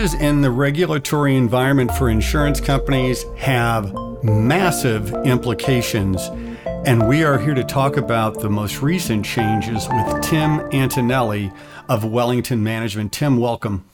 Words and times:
changes 0.00 0.18
in 0.18 0.40
the 0.40 0.50
regulatory 0.50 1.36
environment 1.36 1.92
for 1.92 2.08
insurance 2.08 2.58
companies 2.58 3.26
have 3.36 3.92
massive 4.22 5.12
implications. 5.26 6.22
And 6.86 7.06
we 7.06 7.22
are 7.22 7.38
here 7.38 7.52
to 7.52 7.62
talk 7.62 7.98
about 7.98 8.40
the 8.40 8.48
most 8.48 8.80
recent 8.80 9.26
changes 9.26 9.86
with 9.88 10.22
Tim 10.22 10.60
Antonelli 10.72 11.52
of 11.90 12.02
Wellington 12.02 12.62
Management. 12.62 13.12
Tim, 13.12 13.36
welcome. 13.36 13.84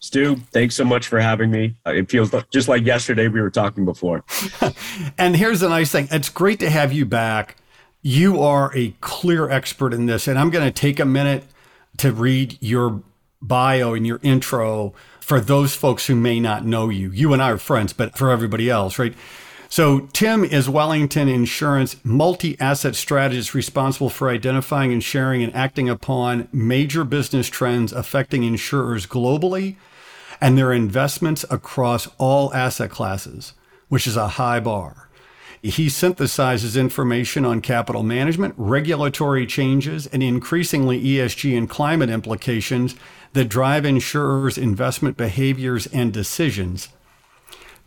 Stu, 0.00 0.34
thanks 0.34 0.74
so 0.74 0.84
much 0.84 1.06
for 1.06 1.20
having 1.20 1.52
me. 1.52 1.76
Uh, 1.86 1.92
it 1.92 2.10
feels 2.10 2.34
just 2.50 2.66
like 2.66 2.84
yesterday 2.84 3.28
we 3.28 3.40
were 3.40 3.50
talking 3.50 3.84
before. 3.84 4.24
and 5.18 5.36
here's 5.36 5.60
the 5.60 5.68
nice 5.68 5.92
thing 5.92 6.08
it's 6.10 6.28
great 6.28 6.58
to 6.58 6.70
have 6.70 6.92
you 6.92 7.06
back. 7.06 7.54
You 8.02 8.42
are 8.42 8.72
a 8.74 8.96
clear 9.00 9.48
expert 9.48 9.94
in 9.94 10.06
this. 10.06 10.26
And 10.26 10.40
I'm 10.40 10.50
going 10.50 10.66
to 10.66 10.72
take 10.72 10.98
a 10.98 11.06
minute 11.06 11.44
to 11.98 12.10
read 12.10 12.58
your 12.60 13.00
bio 13.40 13.94
and 13.94 14.04
your 14.04 14.18
intro 14.24 14.92
for 15.26 15.40
those 15.40 15.74
folks 15.74 16.06
who 16.06 16.14
may 16.14 16.38
not 16.38 16.64
know 16.64 16.88
you. 16.88 17.10
You 17.10 17.32
and 17.32 17.42
I 17.42 17.50
are 17.50 17.58
friends, 17.58 17.92
but 17.92 18.16
for 18.16 18.30
everybody 18.30 18.70
else, 18.70 18.96
right? 18.96 19.12
So, 19.68 20.02
Tim 20.12 20.44
is 20.44 20.68
Wellington 20.68 21.26
Insurance 21.26 21.96
multi 22.04 22.56
asset 22.60 22.94
strategist 22.94 23.52
responsible 23.52 24.08
for 24.08 24.30
identifying 24.30 24.92
and 24.92 25.02
sharing 25.02 25.42
and 25.42 25.52
acting 25.52 25.88
upon 25.88 26.46
major 26.52 27.02
business 27.02 27.48
trends 27.48 27.92
affecting 27.92 28.44
insurers 28.44 29.04
globally 29.04 29.74
and 30.40 30.56
their 30.56 30.72
investments 30.72 31.44
across 31.50 32.06
all 32.18 32.54
asset 32.54 32.92
classes, 32.92 33.52
which 33.88 34.06
is 34.06 34.16
a 34.16 34.28
high 34.28 34.60
bar. 34.60 35.05
He 35.62 35.86
synthesizes 35.86 36.78
information 36.78 37.44
on 37.44 37.60
capital 37.60 38.02
management, 38.02 38.54
regulatory 38.56 39.46
changes, 39.46 40.06
and 40.06 40.22
increasingly 40.22 41.02
ESG 41.02 41.56
and 41.56 41.68
climate 41.68 42.10
implications 42.10 42.94
that 43.32 43.48
drive 43.48 43.84
insurers' 43.84 44.58
investment 44.58 45.16
behaviors 45.16 45.86
and 45.88 46.12
decisions. 46.12 46.88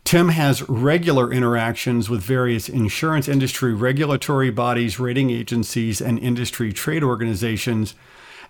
Tim 0.03 0.29
has 0.29 0.67
regular 0.67 1.31
interactions 1.31 2.09
with 2.09 2.21
various 2.21 2.67
insurance 2.67 3.27
industry 3.27 3.73
regulatory 3.73 4.49
bodies, 4.49 4.99
rating 4.99 5.29
agencies, 5.29 6.01
and 6.01 6.17
industry 6.17 6.73
trade 6.73 7.03
organizations, 7.03 7.93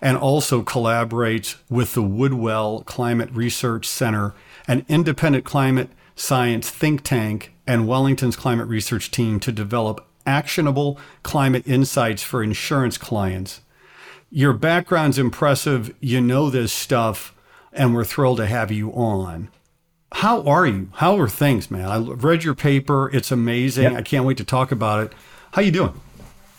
and 0.00 0.16
also 0.16 0.62
collaborates 0.62 1.56
with 1.68 1.94
the 1.94 2.02
Woodwell 2.02 2.82
Climate 2.84 3.30
Research 3.32 3.86
Center, 3.86 4.34
an 4.66 4.86
independent 4.88 5.44
climate 5.44 5.90
science 6.14 6.70
think 6.70 7.02
tank, 7.02 7.52
and 7.70 7.86
Wellington's 7.86 8.34
climate 8.34 8.66
research 8.66 9.12
team 9.12 9.38
to 9.38 9.52
develop 9.52 10.04
actionable 10.26 10.98
climate 11.22 11.62
insights 11.68 12.20
for 12.20 12.42
insurance 12.42 12.98
clients. 12.98 13.60
Your 14.28 14.52
background's 14.52 15.18
impressive. 15.18 15.94
You 16.00 16.20
know 16.20 16.50
this 16.50 16.72
stuff, 16.72 17.32
and 17.72 17.94
we're 17.94 18.04
thrilled 18.04 18.38
to 18.38 18.46
have 18.46 18.72
you 18.72 18.90
on. 18.92 19.50
How 20.10 20.42
are 20.48 20.66
you? 20.66 20.90
How 20.94 21.16
are 21.20 21.28
things, 21.28 21.70
man? 21.70 21.84
I 21.84 21.98
read 21.98 22.42
your 22.42 22.56
paper. 22.56 23.08
It's 23.14 23.30
amazing. 23.30 23.84
Yep. 23.84 23.92
I 23.92 24.02
can't 24.02 24.24
wait 24.24 24.38
to 24.38 24.44
talk 24.44 24.72
about 24.72 25.04
it. 25.04 25.12
How 25.52 25.62
you 25.62 25.70
doing? 25.70 25.94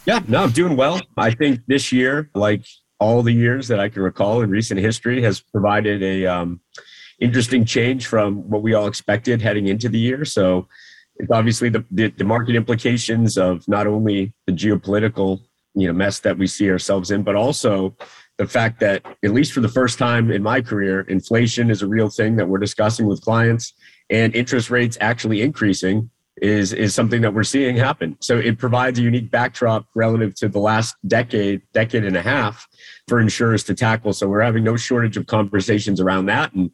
Yeah, 0.06 0.22
no, 0.30 0.44
I'm 0.44 0.52
doing 0.52 0.78
well. 0.78 1.02
I 1.18 1.32
think 1.32 1.60
this 1.68 1.92
year, 1.92 2.30
like 2.34 2.64
all 3.02 3.22
the 3.22 3.34
years 3.34 3.68
that 3.68 3.82
I 3.82 3.90
can 3.90 4.02
recall 4.02 4.44
in 4.44 4.50
recent 4.50 4.80
history, 4.80 5.22
has 5.24 5.42
provided 5.42 6.02
a 6.04 6.26
um, 6.26 6.62
interesting 7.20 7.66
change 7.66 8.08
from 8.08 8.50
what 8.50 8.62
we 8.62 8.74
all 8.74 8.88
expected 8.88 9.42
heading 9.42 9.68
into 9.68 9.90
the 9.90 10.00
year. 10.00 10.24
So 10.24 10.70
it's 11.22 11.32
obviously 11.32 11.70
the, 11.70 11.86
the, 11.92 12.08
the 12.10 12.24
market 12.24 12.56
implications 12.56 13.38
of 13.38 13.68
not 13.68 13.86
only 13.86 14.34
the 14.48 14.54
geopolitical 14.54 15.40
you 15.74 15.88
know 15.88 15.94
mess 15.94 16.20
that 16.20 16.38
we 16.38 16.48
see 16.48 16.70
ourselves 16.70 17.12
in, 17.12 17.24
but 17.24 17.36
also 17.36 17.96
the 18.38 18.48
fact 18.48 18.80
that 18.80 19.06
at 19.24 19.32
least 19.32 19.54
for 19.54 19.62
the 19.62 19.70
first 19.70 19.98
time 19.98 20.32
in 20.32 20.42
my 20.42 20.60
career 20.62 21.02
inflation 21.02 21.70
is 21.70 21.82
a 21.82 21.88
real 21.88 22.10
thing 22.10 22.36
that 22.36 22.48
we're 22.48 22.58
discussing 22.58 23.08
with 23.08 23.22
clients 23.22 23.74
and 24.10 24.36
interest 24.36 24.70
rates 24.70 24.98
actually 25.00 25.42
increasing 25.42 26.10
is 26.42 26.74
is 26.74 26.96
something 26.96 27.22
that 27.22 27.34
we're 27.34 27.44
seeing 27.44 27.76
happen. 27.76 28.18
So 28.20 28.38
it 28.38 28.58
provides 28.58 28.98
a 28.98 29.04
unique 29.04 29.30
backdrop 29.30 29.86
relative 29.96 30.34
to 30.36 30.50
the 30.50 30.60
last 30.60 30.96
decade 31.08 31.62
decade 31.74 32.04
and 32.04 32.18
a 32.18 32.22
half 32.22 32.68
for 33.08 33.20
insurers 33.20 33.64
to 33.66 33.76
tackle. 33.76 34.12
So 34.12 34.28
we're 34.28 34.42
having 34.42 34.64
no 34.64 34.76
shortage 34.76 35.18
of 35.18 35.28
conversations 35.28 36.02
around 36.02 36.26
that 36.26 36.52
and 36.54 36.72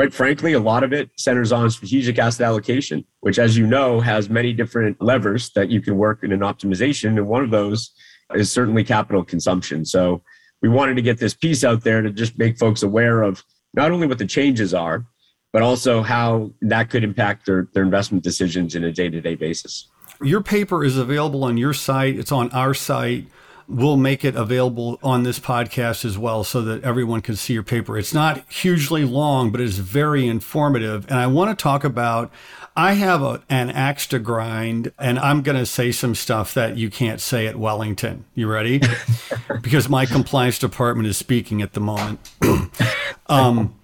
quite 0.00 0.14
frankly 0.14 0.54
a 0.54 0.60
lot 0.60 0.82
of 0.82 0.92
it 0.92 1.10
centers 1.16 1.52
on 1.52 1.70
strategic 1.70 2.18
asset 2.18 2.46
allocation 2.46 3.04
which 3.20 3.38
as 3.38 3.56
you 3.56 3.66
know 3.66 4.00
has 4.00 4.30
many 4.30 4.52
different 4.52 5.00
levers 5.00 5.50
that 5.50 5.68
you 5.70 5.80
can 5.80 5.96
work 5.96 6.24
in 6.24 6.32
an 6.32 6.40
optimization 6.40 7.18
and 7.18 7.26
one 7.26 7.44
of 7.44 7.50
those 7.50 7.90
is 8.34 8.50
certainly 8.50 8.82
capital 8.82 9.22
consumption 9.22 9.84
so 9.84 10.22
we 10.62 10.68
wanted 10.68 10.94
to 10.94 11.02
get 11.02 11.18
this 11.18 11.34
piece 11.34 11.64
out 11.64 11.82
there 11.82 12.02
to 12.02 12.10
just 12.10 12.38
make 12.38 12.58
folks 12.58 12.82
aware 12.82 13.22
of 13.22 13.44
not 13.74 13.90
only 13.90 14.06
what 14.06 14.18
the 14.18 14.26
changes 14.26 14.74
are, 14.74 15.06
but 15.52 15.62
also 15.62 16.02
how 16.02 16.52
that 16.62 16.90
could 16.90 17.02
impact 17.02 17.46
their, 17.46 17.68
their 17.72 17.82
investment 17.82 18.22
decisions 18.22 18.74
in 18.74 18.84
a 18.84 18.92
day 18.92 19.08
to 19.08 19.20
day 19.20 19.34
basis. 19.34 19.88
Your 20.22 20.42
paper 20.42 20.84
is 20.84 20.96
available 20.96 21.44
on 21.44 21.56
your 21.56 21.72
site, 21.72 22.18
it's 22.18 22.32
on 22.32 22.50
our 22.50 22.74
site. 22.74 23.26
We'll 23.70 23.96
make 23.96 24.24
it 24.24 24.34
available 24.34 24.98
on 25.00 25.22
this 25.22 25.38
podcast 25.38 26.04
as 26.04 26.18
well 26.18 26.42
so 26.42 26.60
that 26.62 26.82
everyone 26.82 27.20
can 27.20 27.36
see 27.36 27.54
your 27.54 27.62
paper. 27.62 27.96
It's 27.96 28.12
not 28.12 28.50
hugely 28.50 29.04
long, 29.04 29.52
but 29.52 29.60
it's 29.60 29.76
very 29.76 30.26
informative. 30.26 31.06
And 31.08 31.18
I 31.18 31.28
want 31.28 31.56
to 31.56 31.62
talk 31.62 31.84
about 31.84 32.32
I 32.76 32.94
have 32.94 33.22
a, 33.22 33.42
an 33.48 33.70
axe 33.70 34.06
to 34.08 34.18
grind, 34.18 34.92
and 34.98 35.18
I'm 35.18 35.42
going 35.42 35.56
to 35.56 35.66
say 35.66 35.92
some 35.92 36.14
stuff 36.14 36.54
that 36.54 36.76
you 36.76 36.90
can't 36.90 37.20
say 37.20 37.46
at 37.46 37.56
Wellington. 37.56 38.24
You 38.34 38.48
ready? 38.48 38.80
because 39.62 39.88
my 39.88 40.06
compliance 40.06 40.58
department 40.58 41.08
is 41.08 41.16
speaking 41.16 41.62
at 41.62 41.72
the 41.72 41.80
moment. 41.80 42.20
um, 43.26 43.78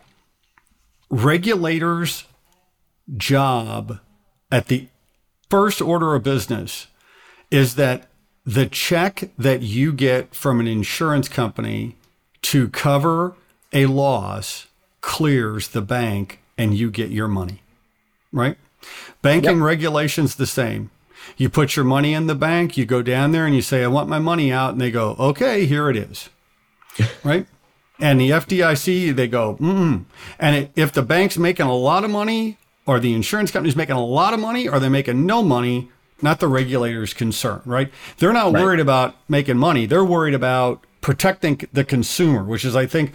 regulators' 1.10 2.24
job 3.16 4.00
at 4.50 4.68
the 4.68 4.88
first 5.50 5.80
order 5.80 6.14
of 6.14 6.22
business 6.22 6.86
is 7.50 7.74
that 7.76 8.08
the 8.46 8.66
check 8.66 9.30
that 9.36 9.62
you 9.62 9.92
get 9.92 10.34
from 10.34 10.60
an 10.60 10.68
insurance 10.68 11.28
company 11.28 11.96
to 12.42 12.68
cover 12.68 13.34
a 13.72 13.86
loss 13.86 14.68
clears 15.00 15.68
the 15.68 15.82
bank 15.82 16.40
and 16.56 16.74
you 16.74 16.90
get 16.90 17.10
your 17.10 17.26
money, 17.26 17.60
right? 18.32 18.56
Banking 19.20 19.58
yep. 19.58 19.66
regulations 19.66 20.36
the 20.36 20.46
same. 20.46 20.90
You 21.36 21.48
put 21.48 21.74
your 21.74 21.84
money 21.84 22.14
in 22.14 22.28
the 22.28 22.36
bank, 22.36 22.76
you 22.76 22.86
go 22.86 23.02
down 23.02 23.32
there 23.32 23.46
and 23.46 23.54
you 23.54 23.62
say, 23.62 23.82
I 23.82 23.88
want 23.88 24.08
my 24.08 24.20
money 24.20 24.52
out. 24.52 24.72
And 24.72 24.80
they 24.80 24.92
go, 24.92 25.16
okay, 25.18 25.66
here 25.66 25.90
it 25.90 25.96
is. 25.96 26.30
right? 27.24 27.46
And 27.98 28.20
the 28.20 28.30
FDIC, 28.30 29.16
they 29.16 29.26
go, 29.26 29.56
mm. 29.56 30.04
And 30.38 30.56
it, 30.56 30.70
if 30.76 30.92
the 30.92 31.02
bank's 31.02 31.36
making 31.36 31.66
a 31.66 31.74
lot 31.74 32.04
of 32.04 32.10
money 32.10 32.58
or 32.86 33.00
the 33.00 33.12
insurance 33.12 33.50
company's 33.50 33.74
making 33.74 33.96
a 33.96 34.04
lot 34.04 34.34
of 34.34 34.40
money 34.40 34.68
or 34.68 34.78
they're 34.78 34.88
making 34.88 35.26
no 35.26 35.42
money, 35.42 35.90
not 36.22 36.40
the 36.40 36.48
regulator's 36.48 37.12
concern, 37.14 37.62
right? 37.64 37.90
They're 38.18 38.32
not 38.32 38.52
right. 38.52 38.62
worried 38.62 38.80
about 38.80 39.16
making 39.28 39.58
money. 39.58 39.86
They're 39.86 40.04
worried 40.04 40.34
about 40.34 40.84
protecting 41.00 41.60
the 41.72 41.84
consumer, 41.84 42.44
which 42.44 42.64
is, 42.64 42.74
I 42.74 42.86
think, 42.86 43.12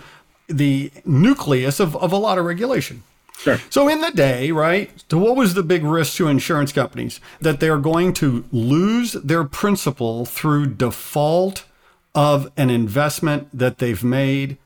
the 0.48 0.92
nucleus 1.06 1.80
of, 1.80 1.96
of 1.96 2.12
a 2.12 2.18
lot 2.18 2.38
of 2.38 2.46
regulation. 2.46 3.04
Sure. 3.38 3.60
So 3.70 3.88
in 3.88 4.02
the 4.02 4.12
day, 4.12 4.52
right? 4.52 4.92
So 5.10 5.18
what 5.18 5.36
was 5.36 5.56
the 5.56 5.64
big 5.64 5.84
risk 5.84 6.18
to 6.18 6.28
insurance 6.28 6.72
companies? 6.72 7.20
That 7.40 7.60
they're 7.60 7.80
going 7.80 8.14
to 8.14 8.46
lose 8.52 9.14
their 9.14 9.44
principal 9.44 10.26
through 10.26 10.76
default 10.76 11.66
of 12.14 12.52
an 12.56 12.70
investment 12.70 13.48
that 13.52 13.80
they've 13.80 14.04
made 14.04 14.58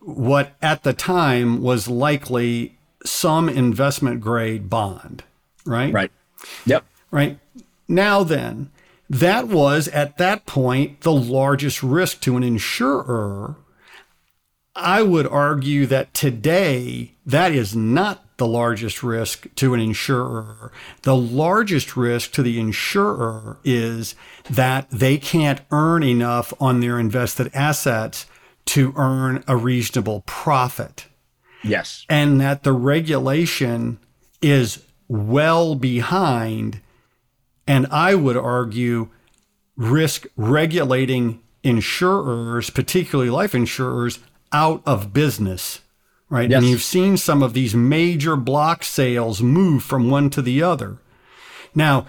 what 0.00 0.54
at 0.62 0.82
the 0.82 0.92
time 0.92 1.62
was 1.62 1.88
likely 1.88 2.78
some 3.04 3.48
investment 3.48 4.20
grade 4.20 4.70
bond, 4.70 5.24
right? 5.64 5.92
Right. 5.92 6.12
Yep. 6.64 6.84
Right. 7.16 7.38
Now 7.88 8.22
then, 8.22 8.70
that 9.08 9.48
was 9.48 9.88
at 9.88 10.18
that 10.18 10.46
point 10.46 11.00
the 11.00 11.12
largest 11.12 11.82
risk 11.82 12.20
to 12.22 12.36
an 12.36 12.42
insurer 12.42 13.56
I 14.76 15.02
would 15.02 15.26
argue 15.26 15.86
that 15.86 16.12
today 16.12 17.14
that 17.24 17.52
is 17.52 17.74
not 17.74 18.22
the 18.36 18.46
largest 18.46 19.02
risk 19.02 19.46
to 19.54 19.72
an 19.72 19.80
insurer. 19.80 20.70
The 21.02 21.16
largest 21.16 21.96
risk 21.96 22.32
to 22.32 22.42
the 22.42 22.60
insurer 22.60 23.58
is 23.64 24.14
that 24.50 24.90
they 24.90 25.16
can't 25.16 25.62
earn 25.70 26.02
enough 26.02 26.52
on 26.60 26.80
their 26.80 26.98
invested 26.98 27.50
assets 27.54 28.26
to 28.66 28.92
earn 28.96 29.42
a 29.48 29.56
reasonable 29.56 30.22
profit. 30.26 31.06
Yes. 31.64 32.04
And 32.10 32.38
that 32.42 32.62
the 32.62 32.74
regulation 32.74 33.98
is 34.42 34.84
well 35.08 35.74
behind, 35.74 36.82
and 37.66 37.86
I 37.90 38.14
would 38.14 38.36
argue, 38.36 39.08
risk 39.76 40.26
regulating 40.36 41.40
insurers, 41.62 42.70
particularly 42.70 43.30
life 43.30 43.54
insurers, 43.54 44.20
out 44.52 44.82
of 44.86 45.12
business, 45.12 45.80
right? 46.30 46.48
Yes. 46.48 46.58
And 46.58 46.70
you've 46.70 46.82
seen 46.82 47.16
some 47.16 47.42
of 47.42 47.52
these 47.52 47.74
major 47.74 48.36
block 48.36 48.84
sales 48.84 49.42
move 49.42 49.82
from 49.82 50.08
one 50.08 50.30
to 50.30 50.42
the 50.42 50.62
other. 50.62 50.98
Now, 51.74 52.06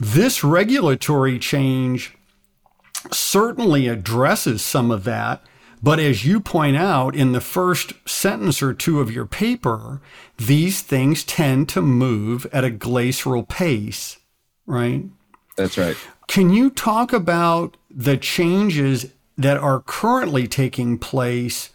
this 0.00 0.42
regulatory 0.44 1.38
change 1.38 2.16
certainly 3.10 3.86
addresses 3.88 4.62
some 4.62 4.90
of 4.90 5.04
that, 5.04 5.42
But 5.84 6.00
as 6.00 6.24
you 6.24 6.40
point 6.40 6.78
out 6.78 7.14
in 7.14 7.32
the 7.32 7.42
first 7.42 7.92
sentence 8.08 8.62
or 8.62 8.72
two 8.72 9.00
of 9.00 9.12
your 9.12 9.26
paper, 9.26 10.00
these 10.38 10.80
things 10.80 11.22
tend 11.22 11.68
to 11.68 11.82
move 11.82 12.46
at 12.54 12.64
a 12.64 12.70
glacial 12.70 13.42
pace, 13.42 14.16
right? 14.66 15.04
That's 15.56 15.78
right. 15.78 15.96
Can 16.26 16.50
you 16.50 16.70
talk 16.70 17.12
about 17.12 17.76
the 17.90 18.16
changes 18.16 19.12
that 19.36 19.56
are 19.56 19.80
currently 19.80 20.46
taking 20.48 20.98
place 20.98 21.70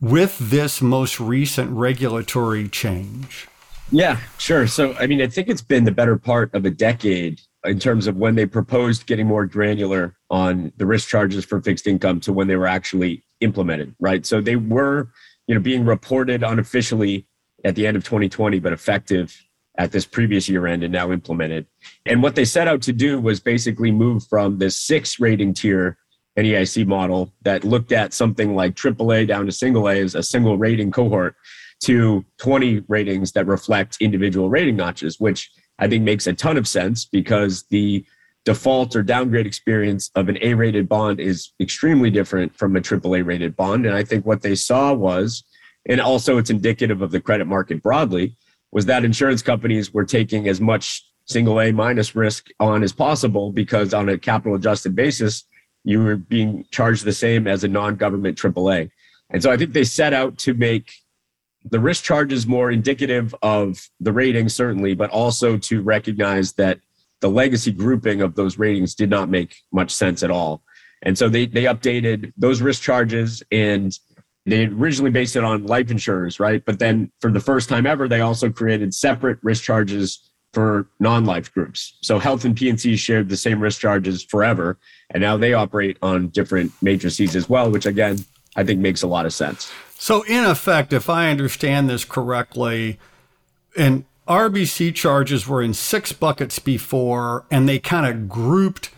with 0.00 0.38
this 0.38 0.82
most 0.82 1.20
recent 1.20 1.70
regulatory 1.70 2.68
change? 2.68 3.48
Yeah, 3.92 4.18
sure. 4.38 4.66
So, 4.66 4.94
I 4.94 5.06
mean, 5.06 5.22
I 5.22 5.28
think 5.28 5.48
it's 5.48 5.62
been 5.62 5.84
the 5.84 5.92
better 5.92 6.16
part 6.16 6.52
of 6.54 6.64
a 6.64 6.70
decade 6.70 7.40
in 7.64 7.78
terms 7.78 8.06
of 8.06 8.16
when 8.16 8.34
they 8.34 8.46
proposed 8.46 9.06
getting 9.06 9.26
more 9.26 9.46
granular 9.46 10.16
on 10.30 10.72
the 10.76 10.86
risk 10.86 11.08
charges 11.08 11.44
for 11.44 11.60
fixed 11.60 11.86
income 11.86 12.20
to 12.20 12.32
when 12.32 12.48
they 12.48 12.56
were 12.56 12.66
actually 12.66 13.24
implemented, 13.40 13.94
right? 14.00 14.26
So 14.26 14.40
they 14.40 14.56
were, 14.56 15.10
you 15.46 15.54
know, 15.54 15.60
being 15.60 15.84
reported 15.84 16.42
unofficially 16.42 17.26
at 17.64 17.74
the 17.74 17.86
end 17.86 17.96
of 17.96 18.04
2020, 18.04 18.58
but 18.58 18.72
effective 18.72 19.40
at 19.78 19.92
this 19.92 20.06
previous 20.06 20.48
year 20.48 20.66
end 20.66 20.82
and 20.82 20.92
now 20.92 21.12
implemented. 21.12 21.66
And 22.06 22.22
what 22.22 22.34
they 22.34 22.44
set 22.44 22.68
out 22.68 22.82
to 22.82 22.92
do 22.92 23.20
was 23.20 23.40
basically 23.40 23.90
move 23.90 24.26
from 24.26 24.58
this 24.58 24.80
six 24.80 25.20
rating 25.20 25.54
tier 25.54 25.98
NAIC 26.36 26.86
model 26.86 27.32
that 27.42 27.64
looked 27.64 27.92
at 27.92 28.12
something 28.12 28.54
like 28.54 28.74
AAA 28.74 29.26
down 29.26 29.46
to 29.46 29.52
single 29.52 29.88
A 29.88 30.00
as 30.00 30.14
a 30.14 30.22
single 30.22 30.58
rating 30.58 30.90
cohort 30.90 31.34
to 31.84 32.24
20 32.38 32.82
ratings 32.88 33.32
that 33.32 33.46
reflect 33.46 33.98
individual 34.00 34.48
rating 34.48 34.76
notches, 34.76 35.20
which 35.20 35.50
I 35.78 35.88
think 35.88 36.04
makes 36.04 36.26
a 36.26 36.32
ton 36.32 36.56
of 36.56 36.66
sense 36.66 37.04
because 37.04 37.64
the 37.70 38.04
default 38.44 38.94
or 38.94 39.02
downgrade 39.02 39.46
experience 39.46 40.10
of 40.14 40.28
an 40.28 40.38
A 40.40 40.54
rated 40.54 40.88
bond 40.88 41.20
is 41.20 41.52
extremely 41.60 42.10
different 42.10 42.56
from 42.56 42.76
a 42.76 42.80
AAA 42.80 43.26
rated 43.26 43.56
bond. 43.56 43.84
And 43.84 43.94
I 43.94 44.04
think 44.04 44.24
what 44.24 44.42
they 44.42 44.54
saw 44.54 44.92
was, 44.92 45.42
and 45.86 46.00
also 46.00 46.38
it's 46.38 46.50
indicative 46.50 47.02
of 47.02 47.10
the 47.10 47.20
credit 47.20 47.46
market 47.46 47.82
broadly, 47.82 48.36
was 48.72 48.86
that 48.86 49.04
insurance 49.04 49.42
companies 49.42 49.92
were 49.92 50.04
taking 50.04 50.48
as 50.48 50.60
much 50.60 51.04
single 51.26 51.60
A 51.60 51.72
minus 51.72 52.14
risk 52.14 52.48
on 52.60 52.82
as 52.82 52.92
possible 52.92 53.52
because 53.52 53.92
on 53.92 54.08
a 54.08 54.18
capital 54.18 54.56
adjusted 54.56 54.94
basis, 54.94 55.44
you 55.84 56.02
were 56.02 56.16
being 56.16 56.64
charged 56.70 57.04
the 57.04 57.12
same 57.12 57.46
as 57.46 57.64
a 57.64 57.68
non 57.68 57.96
government 57.96 58.38
AAA. 58.38 58.90
And 59.30 59.42
so 59.42 59.50
I 59.50 59.56
think 59.56 59.72
they 59.72 59.84
set 59.84 60.12
out 60.12 60.38
to 60.38 60.54
make 60.54 60.92
the 61.68 61.80
risk 61.80 62.04
charges 62.04 62.46
more 62.46 62.70
indicative 62.70 63.34
of 63.42 63.88
the 64.00 64.12
rating, 64.12 64.48
certainly, 64.48 64.94
but 64.94 65.10
also 65.10 65.56
to 65.58 65.82
recognize 65.82 66.52
that 66.54 66.78
the 67.20 67.30
legacy 67.30 67.72
grouping 67.72 68.20
of 68.20 68.34
those 68.34 68.58
ratings 68.58 68.94
did 68.94 69.10
not 69.10 69.28
make 69.28 69.56
much 69.72 69.90
sense 69.90 70.22
at 70.22 70.30
all. 70.30 70.62
And 71.02 71.16
so 71.18 71.28
they, 71.28 71.46
they 71.46 71.64
updated 71.64 72.32
those 72.36 72.62
risk 72.62 72.82
charges 72.82 73.42
and 73.50 73.96
they 74.46 74.66
originally 74.66 75.10
based 75.10 75.36
it 75.36 75.44
on 75.44 75.66
life 75.66 75.90
insurers, 75.90 76.38
right? 76.38 76.64
But 76.64 76.78
then 76.78 77.10
for 77.20 77.30
the 77.30 77.40
first 77.40 77.68
time 77.68 77.84
ever, 77.84 78.08
they 78.08 78.20
also 78.20 78.48
created 78.48 78.94
separate 78.94 79.38
risk 79.42 79.64
charges 79.64 80.30
for 80.52 80.88
non-life 81.00 81.52
groups. 81.52 81.98
So 82.00 82.18
health 82.18 82.44
and 82.44 82.56
P&C 82.56 82.96
shared 82.96 83.28
the 83.28 83.36
same 83.36 83.60
risk 83.60 83.80
charges 83.80 84.22
forever. 84.22 84.78
And 85.10 85.20
now 85.20 85.36
they 85.36 85.52
operate 85.52 85.98
on 86.00 86.28
different 86.28 86.72
matrices 86.80 87.34
as 87.36 87.48
well, 87.48 87.70
which 87.70 87.86
again, 87.86 88.24
I 88.54 88.64
think 88.64 88.80
makes 88.80 89.02
a 89.02 89.06
lot 89.06 89.26
of 89.26 89.34
sense. 89.34 89.70
So, 89.98 90.22
in 90.22 90.44
effect, 90.44 90.92
if 90.92 91.10
I 91.10 91.30
understand 91.30 91.90
this 91.90 92.04
correctly, 92.04 92.98
and 93.76 94.04
RBC 94.28 94.94
charges 94.94 95.46
were 95.46 95.62
in 95.62 95.74
six 95.74 96.12
buckets 96.12 96.58
before, 96.58 97.44
and 97.50 97.68
they 97.68 97.78
kind 97.78 98.06
of 98.06 98.28
grouped 98.28 98.90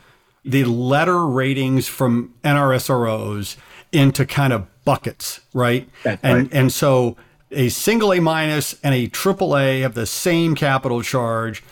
the 0.45 0.65
letter 0.65 1.27
ratings 1.27 1.89
from 1.89 2.35
NRSROs 2.45 3.57
into 3.93 4.25
kind 4.25 4.53
of 4.53 4.67
buckets, 4.89 5.41
right? 5.53 5.87
That's 6.03 6.25
and 6.25 6.39
right. 6.39 6.49
and 6.51 6.73
so 6.73 7.19
a 7.51 7.69
single 7.69 8.11
A 8.15 8.21
minus 8.21 8.75
and 8.83 8.95
a 8.95 9.07
triple 9.07 9.55
A 9.55 9.81
have 9.81 9.93
the 9.93 10.07
same 10.07 10.55
capital 10.55 11.03
charge. 11.03 11.63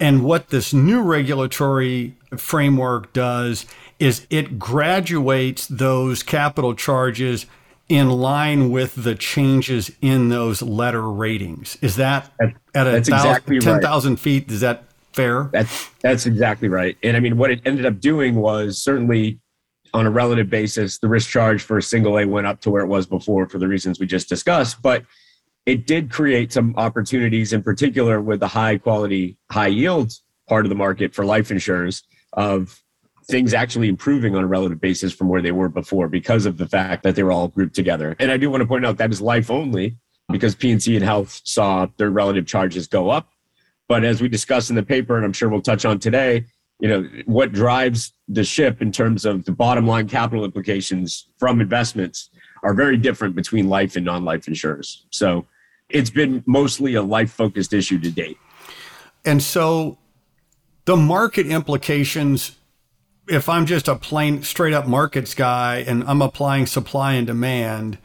And 0.00 0.24
what 0.24 0.48
this 0.48 0.72
new 0.72 1.02
regulatory 1.02 2.16
framework 2.38 3.12
does 3.12 3.66
is 3.98 4.26
it 4.30 4.58
graduates 4.58 5.66
those 5.66 6.22
capital 6.22 6.74
charges 6.74 7.44
in 7.90 8.08
line 8.08 8.70
with 8.70 8.94
the 9.04 9.14
changes 9.14 9.92
in 10.00 10.30
those 10.30 10.62
letter 10.62 11.10
ratings. 11.10 11.76
Is 11.82 11.96
that 11.96 12.30
at 12.40 12.86
a 12.86 13.02
thousand, 13.02 13.14
exactly 13.14 13.56
right. 13.56 13.82
10,000 13.82 14.16
feet? 14.16 14.50
Is 14.50 14.62
that 14.62 14.84
fair? 15.12 15.50
That's 15.52 15.90
that's 16.00 16.24
exactly 16.24 16.68
right. 16.68 16.96
And 17.02 17.18
I 17.18 17.20
mean, 17.20 17.36
what 17.36 17.50
it 17.50 17.60
ended 17.66 17.84
up 17.84 18.00
doing 18.00 18.36
was 18.36 18.82
certainly 18.82 19.41
on 19.94 20.06
a 20.06 20.10
relative 20.10 20.48
basis, 20.48 20.98
the 20.98 21.08
risk 21.08 21.28
charge 21.28 21.62
for 21.62 21.78
a 21.78 21.82
single 21.82 22.18
A 22.18 22.24
went 22.26 22.46
up 22.46 22.60
to 22.62 22.70
where 22.70 22.82
it 22.82 22.88
was 22.88 23.06
before 23.06 23.48
for 23.48 23.58
the 23.58 23.68
reasons 23.68 24.00
we 24.00 24.06
just 24.06 24.28
discussed. 24.28 24.80
But 24.82 25.04
it 25.66 25.86
did 25.86 26.10
create 26.10 26.52
some 26.52 26.74
opportunities, 26.76 27.52
in 27.52 27.62
particular 27.62 28.20
with 28.20 28.40
the 28.40 28.48
high 28.48 28.78
quality, 28.78 29.36
high 29.50 29.68
yield 29.68 30.12
part 30.48 30.64
of 30.64 30.70
the 30.70 30.74
market 30.74 31.14
for 31.14 31.24
life 31.24 31.50
insurers 31.50 32.02
of 32.32 32.82
things 33.28 33.54
actually 33.54 33.88
improving 33.88 34.34
on 34.34 34.42
a 34.42 34.46
relative 34.46 34.80
basis 34.80 35.12
from 35.12 35.28
where 35.28 35.40
they 35.40 35.52
were 35.52 35.68
before 35.68 36.08
because 36.08 36.46
of 36.46 36.58
the 36.58 36.66
fact 36.66 37.04
that 37.04 37.14
they 37.14 37.22
were 37.22 37.30
all 37.30 37.48
grouped 37.48 37.74
together. 37.74 38.16
And 38.18 38.32
I 38.32 38.36
do 38.36 38.50
want 38.50 38.62
to 38.62 38.66
point 38.66 38.84
out 38.84 38.96
that 38.98 39.12
is 39.12 39.20
life 39.20 39.50
only 39.50 39.96
because 40.30 40.54
P&C 40.54 40.96
and 40.96 41.04
health 41.04 41.40
saw 41.44 41.86
their 41.98 42.10
relative 42.10 42.46
charges 42.46 42.88
go 42.88 43.10
up. 43.10 43.28
But 43.88 44.04
as 44.04 44.20
we 44.20 44.28
discussed 44.28 44.70
in 44.70 44.76
the 44.76 44.82
paper, 44.82 45.16
and 45.16 45.24
I'm 45.24 45.32
sure 45.32 45.48
we'll 45.48 45.60
touch 45.60 45.84
on 45.84 45.98
today, 45.98 46.46
you 46.82 46.88
know, 46.88 47.08
what 47.26 47.52
drives 47.52 48.12
the 48.26 48.42
ship 48.42 48.82
in 48.82 48.90
terms 48.90 49.24
of 49.24 49.44
the 49.44 49.52
bottom 49.52 49.86
line 49.86 50.08
capital 50.08 50.44
implications 50.44 51.28
from 51.38 51.60
investments 51.60 52.28
are 52.64 52.74
very 52.74 52.96
different 52.96 53.36
between 53.36 53.68
life 53.68 53.94
and 53.94 54.04
non-life 54.04 54.48
insurers. 54.48 55.06
So 55.10 55.46
it's 55.88 56.10
been 56.10 56.42
mostly 56.44 56.96
a 56.96 57.02
life 57.02 57.30
focused 57.30 57.72
issue 57.72 58.00
to 58.00 58.10
date. 58.10 58.36
And 59.24 59.40
so 59.40 59.96
the 60.84 60.96
market 60.96 61.46
implications, 61.46 62.56
if 63.28 63.48
I'm 63.48 63.64
just 63.64 63.86
a 63.86 63.94
plain 63.94 64.42
straight 64.42 64.74
up 64.74 64.88
markets 64.88 65.34
guy 65.34 65.84
and 65.86 66.02
I'm 66.02 66.20
applying 66.20 66.66
supply 66.66 67.12
and 67.12 67.28
demand, 67.28 67.98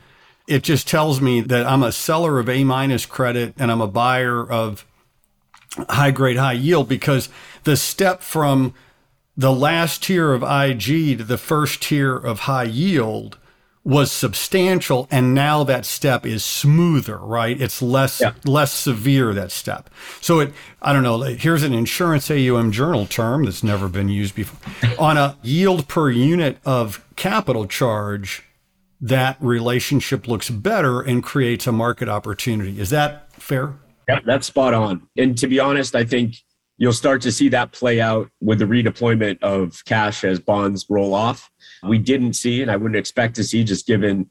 it 0.48 0.62
just 0.62 0.88
tells 0.88 1.20
me 1.20 1.42
that 1.42 1.66
I'm 1.66 1.82
a 1.82 1.92
seller 1.92 2.38
of 2.38 2.48
A 2.48 2.64
minus 2.64 3.08
credit 3.08 3.56
and 3.58 3.72
I'm 3.72 3.82
a 3.82 3.88
buyer 3.88 4.48
of 4.48 4.86
high 5.90 6.12
grade, 6.12 6.38
high 6.38 6.54
yield 6.54 6.88
because 6.90 7.30
the 7.64 7.78
step 7.78 8.22
from 8.22 8.74
the 9.36 9.52
last 9.54 10.04
tier 10.04 10.34
of 10.34 10.42
IG 10.44 11.18
to 11.20 11.24
the 11.24 11.38
first 11.38 11.82
tier 11.84 12.16
of 12.16 12.40
high 12.42 12.64
yield 12.64 13.38
was 13.84 14.12
substantial 14.12 15.08
and 15.10 15.34
now 15.34 15.64
that 15.64 15.86
step 15.86 16.26
is 16.26 16.44
smoother 16.44 17.18
right? 17.20 17.62
It's 17.62 17.82
less 17.82 18.20
Yeah. 18.20 18.34
less 18.44 18.74
severe 18.74 19.34
that 19.34 19.50
step. 19.52 19.90
So 20.20 20.40
it 20.42 20.54
i 20.82 20.92
don't 20.92 21.04
know 21.04 21.22
here's 21.22 21.64
an 21.64 21.74
insurance 21.74 22.30
aum 22.30 22.72
journal 22.72 23.06
term 23.06 23.46
that's 23.46 23.64
never 23.64 23.88
been 23.88 24.10
used 24.10 24.36
before. 24.36 24.60
On 25.00 25.18
a 25.18 25.38
yield 25.42 25.88
per 25.88 26.10
unit 26.10 26.58
of 26.66 27.02
capital 27.16 27.66
charge 27.66 28.44
that 29.00 29.38
relationship 29.40 30.28
looks 30.28 30.50
better 30.50 31.00
and 31.02 31.24
creates 31.24 31.66
a 31.68 31.72
market 31.72 32.10
opportunity. 32.10 32.80
Is 32.82 32.90
that 32.90 33.32
fair 33.34 33.76
Yep, 34.08 34.24
that's 34.26 34.48
spot 34.48 34.74
on. 34.74 35.08
And 35.18 35.38
to 35.38 35.48
be 35.48 35.60
honest, 35.60 35.96
I 35.96 36.06
think 36.06 36.36
you'll 36.78 36.94
start 36.94 37.22
to 37.24 37.32
see 37.32 37.50
that 37.50 37.72
play 37.72 38.00
out 38.00 38.30
with 38.40 38.60
the 38.60 38.66
redeployment 38.66 39.42
of 39.42 39.84
cash 39.86 40.24
as 40.24 40.40
bonds 40.40 40.86
roll 40.90 41.14
off. 41.14 41.50
We 41.84 41.98
didn't 41.98 42.34
see, 42.34 42.62
and 42.62 42.72
I 42.72 42.78
wouldn't 42.78 42.96
expect 42.98 43.36
to 43.36 43.44
see, 43.44 43.64
just 43.64 43.86
given 43.86 44.30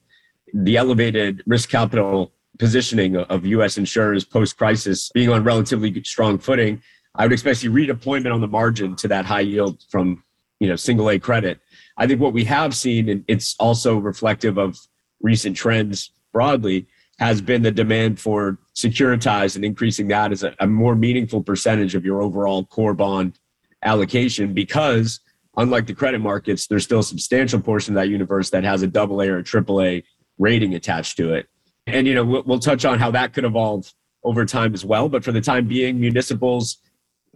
the 0.54 0.76
elevated 0.76 1.42
risk 1.46 1.68
capital 1.68 2.32
positioning 2.58 3.16
of 3.16 3.44
US 3.44 3.76
insurers 3.76 4.24
post 4.24 4.56
crisis 4.56 5.10
being 5.12 5.28
on 5.28 5.44
relatively 5.44 6.02
strong 6.04 6.38
footing. 6.38 6.82
I 7.14 7.24
would 7.24 7.32
expect 7.32 7.60
to 7.60 7.62
see 7.62 7.68
redeployment 7.68 8.32
on 8.32 8.40
the 8.40 8.48
margin 8.48 8.96
to 8.96 9.08
that 9.08 9.24
high 9.24 9.40
yield 9.40 9.82
from 9.90 10.22
you 10.60 10.68
know 10.68 10.76
single 10.76 11.10
A 11.10 11.18
credit. 11.18 11.60
I 11.98 12.06
think 12.06 12.20
what 12.20 12.32
we 12.32 12.44
have 12.44 12.74
seen, 12.74 13.08
and 13.08 13.24
it's 13.28 13.56
also 13.58 13.98
reflective 13.98 14.58
of 14.58 14.78
recent 15.20 15.56
trends 15.56 16.12
broadly, 16.32 16.86
has 17.18 17.40
been 17.40 17.62
the 17.62 17.70
demand 17.70 18.20
for 18.20 18.58
securitized 18.76 19.56
and 19.56 19.64
increasing 19.64 20.08
that 20.08 20.32
as 20.32 20.42
a, 20.42 20.54
a 20.60 20.66
more 20.66 20.94
meaningful 20.94 21.42
percentage 21.42 21.94
of 21.94 22.04
your 22.04 22.22
overall 22.22 22.64
core 22.64 22.94
bond 22.94 23.38
allocation 23.82 24.52
because 24.52 25.20
unlike 25.56 25.86
the 25.86 25.94
credit 25.94 26.20
markets 26.20 26.66
there's 26.66 26.84
still 26.84 26.98
a 26.98 27.04
substantial 27.04 27.60
portion 27.60 27.96
of 27.96 28.02
that 28.02 28.10
universe 28.10 28.50
that 28.50 28.64
has 28.64 28.82
a 28.82 28.86
double 28.86 29.22
a 29.22 29.28
or 29.28 29.38
a 29.38 29.42
triple 29.42 29.80
a 29.82 30.02
rating 30.38 30.74
attached 30.74 31.16
to 31.16 31.32
it. 31.32 31.48
And 31.86 32.06
you 32.06 32.14
know 32.14 32.24
we'll, 32.24 32.42
we'll 32.44 32.58
touch 32.58 32.84
on 32.84 32.98
how 32.98 33.10
that 33.12 33.32
could 33.32 33.44
evolve 33.44 33.92
over 34.22 34.44
time 34.44 34.74
as 34.74 34.84
well. 34.84 35.08
But 35.08 35.24
for 35.24 35.32
the 35.32 35.40
time 35.40 35.66
being 35.66 35.98
municipals 35.98 36.78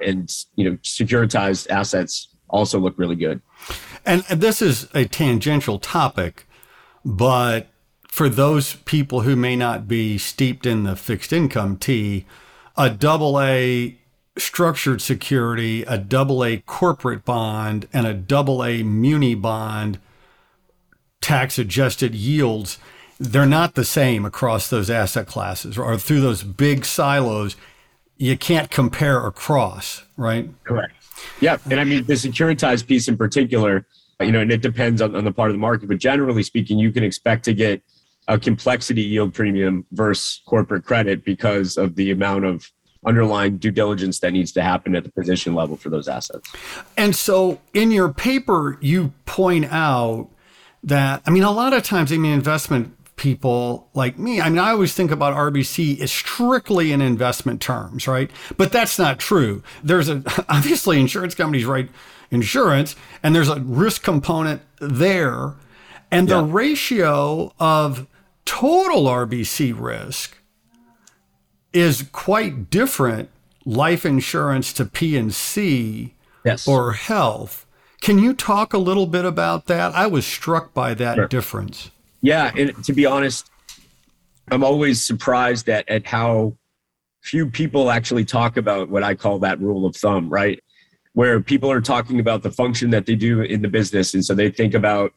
and 0.04 0.30
you 0.56 0.68
know 0.68 0.76
securitized 0.78 1.70
assets 1.70 2.37
also 2.49 2.78
look 2.78 2.99
really 2.99 3.16
good. 3.16 3.40
And 4.04 4.23
this 4.25 4.61
is 4.61 4.88
a 4.94 5.04
tangential 5.04 5.78
topic, 5.78 6.47
but 7.04 7.68
for 8.11 8.29
those 8.29 8.75
people 8.75 9.23
who 9.23 9.37
may 9.37 9.55
not 9.57 9.87
be 9.87 10.19
steeped 10.19 10.67
in 10.67 10.83
the 10.83 10.97
fixed 10.97 11.33
income 11.33 11.76
tea, 11.76 12.26
a 12.76 12.90
double 12.90 13.40
A 13.40 13.97
structured 14.37 15.00
security, 15.00 15.85
a 15.85 15.97
double 15.97 16.45
A 16.45 16.59
corporate 16.59 17.25
bond, 17.25 17.88
and 17.93 18.07
a 18.07 18.14
double 18.14 18.64
A 18.64 18.83
muni 18.83 19.35
bond 19.35 19.99
tax 21.21 21.59
adjusted 21.59 22.14
yields, 22.14 22.79
they're 23.19 23.47
not 23.47 23.75
the 23.75 23.85
same 23.85 24.25
across 24.25 24.69
those 24.69 24.90
asset 24.90 25.26
classes 25.26 25.79
or 25.79 25.97
through 25.97 26.21
those 26.21 26.43
big 26.43 26.85
silos. 26.85 27.55
You 28.17 28.37
can't 28.37 28.71
compare 28.71 29.25
across, 29.25 30.02
right? 30.17 30.50
Correct. 30.64 30.95
Yeah. 31.40 31.59
And 31.71 31.79
I 31.79 31.85
mean, 31.85 32.05
the 32.05 32.14
securitized 32.14 32.87
piece 32.87 33.09
in 33.09 33.17
particular, 33.17 33.87
you 34.21 34.33
know, 34.33 34.40
and 34.40 34.50
it 34.50 34.62
depends 34.62 35.00
on, 35.00 35.14
on 35.14 35.25
the 35.25 35.33
part 35.33 35.50
of 35.50 35.55
the 35.55 35.61
market, 35.61 35.88
but 35.88 35.99
generally 35.99 36.43
speaking, 36.43 36.79
you 36.79 36.90
can 36.90 37.05
expect 37.05 37.45
to 37.45 37.55
get 37.55 37.83
a 38.31 38.39
complexity 38.39 39.03
yield 39.03 39.35
premium 39.35 39.85
versus 39.91 40.41
corporate 40.47 40.85
credit 40.85 41.25
because 41.25 41.77
of 41.77 41.97
the 41.97 42.13
amount 42.13 42.45
of 42.45 42.71
underlying 43.05 43.59
due 43.59 43.73
diligence 43.73 44.21
that 44.21 44.33
needs 44.33 44.53
to 44.53 44.63
happen 44.63 44.95
at 44.95 45.03
the 45.03 45.11
position 45.11 45.53
level 45.53 45.77
for 45.77 45.91
those 45.91 46.07
assets. 46.07 46.49
And 46.97 47.17
so 47.17 47.61
in 47.75 47.91
your 47.91 48.13
paper, 48.13 48.79
you 48.81 49.13
point 49.27 49.65
out 49.67 50.29
that, 50.85 51.23
I 51.27 51.31
mean, 51.31 51.43
a 51.43 51.51
lot 51.51 51.73
of 51.73 51.83
times, 51.83 52.13
I 52.13 52.19
mean, 52.19 52.33
investment 52.33 52.97
people 53.17 53.89
like 53.95 54.17
me, 54.17 54.41
I 54.41 54.49
mean, 54.49 54.61
I 54.61 54.71
always 54.71 54.95
think 54.95 55.11
about 55.11 55.35
RBC 55.35 56.01
as 56.01 56.13
strictly 56.13 56.93
in 56.93 57.01
investment 57.01 57.61
terms, 57.61 58.07
right? 58.07 58.31
But 58.57 58.71
that's 58.71 58.97
not 58.97 59.19
true. 59.19 59.65
There's 59.83 60.09
a, 60.09 60.23
obviously, 60.49 61.01
insurance 61.01 61.35
companies 61.35 61.65
write 61.65 61.89
insurance, 62.31 62.95
and 63.25 63.35
there's 63.35 63.49
a 63.49 63.59
risk 63.61 64.05
component 64.05 64.63
there. 64.79 65.55
And 66.13 66.29
the 66.29 66.45
yeah. 66.45 66.53
ratio 66.53 67.53
of 67.59 68.07
total 68.44 69.04
RBC 69.04 69.75
risk 69.78 70.37
is 71.73 72.09
quite 72.12 72.70
different 72.70 73.30
life 73.64 74.04
insurance 74.04 74.73
to 74.73 74.85
P&C 74.85 76.14
yes. 76.44 76.66
or 76.66 76.92
health. 76.92 77.66
Can 78.00 78.18
you 78.18 78.32
talk 78.32 78.73
a 78.73 78.78
little 78.78 79.06
bit 79.06 79.25
about 79.25 79.66
that? 79.66 79.94
I 79.94 80.06
was 80.06 80.26
struck 80.26 80.73
by 80.73 80.94
that 80.94 81.16
sure. 81.16 81.28
difference. 81.28 81.90
Yeah, 82.23 82.50
and 82.56 82.82
to 82.85 82.92
be 82.92 83.06
honest, 83.06 83.50
I'm 84.50 84.64
always 84.64 85.02
surprised 85.02 85.68
at 85.68 85.88
at 85.88 86.06
how 86.06 86.56
few 87.23 87.47
people 87.47 87.90
actually 87.90 88.25
talk 88.25 88.56
about 88.56 88.88
what 88.88 89.02
I 89.02 89.14
call 89.14 89.38
that 89.40 89.61
rule 89.61 89.87
of 89.87 89.94
thumb, 89.94 90.28
right? 90.28 90.59
Where 91.12 91.40
people 91.40 91.70
are 91.70 91.80
talking 91.80 92.18
about 92.20 92.42
the 92.42 92.50
function 92.50 92.90
that 92.90 93.06
they 93.06 93.14
do 93.14 93.42
in 93.42 93.62
the 93.62 93.68
business 93.68 94.14
and 94.14 94.25
so 94.25 94.35
they 94.35 94.50
think 94.50 94.75
about 94.75 95.12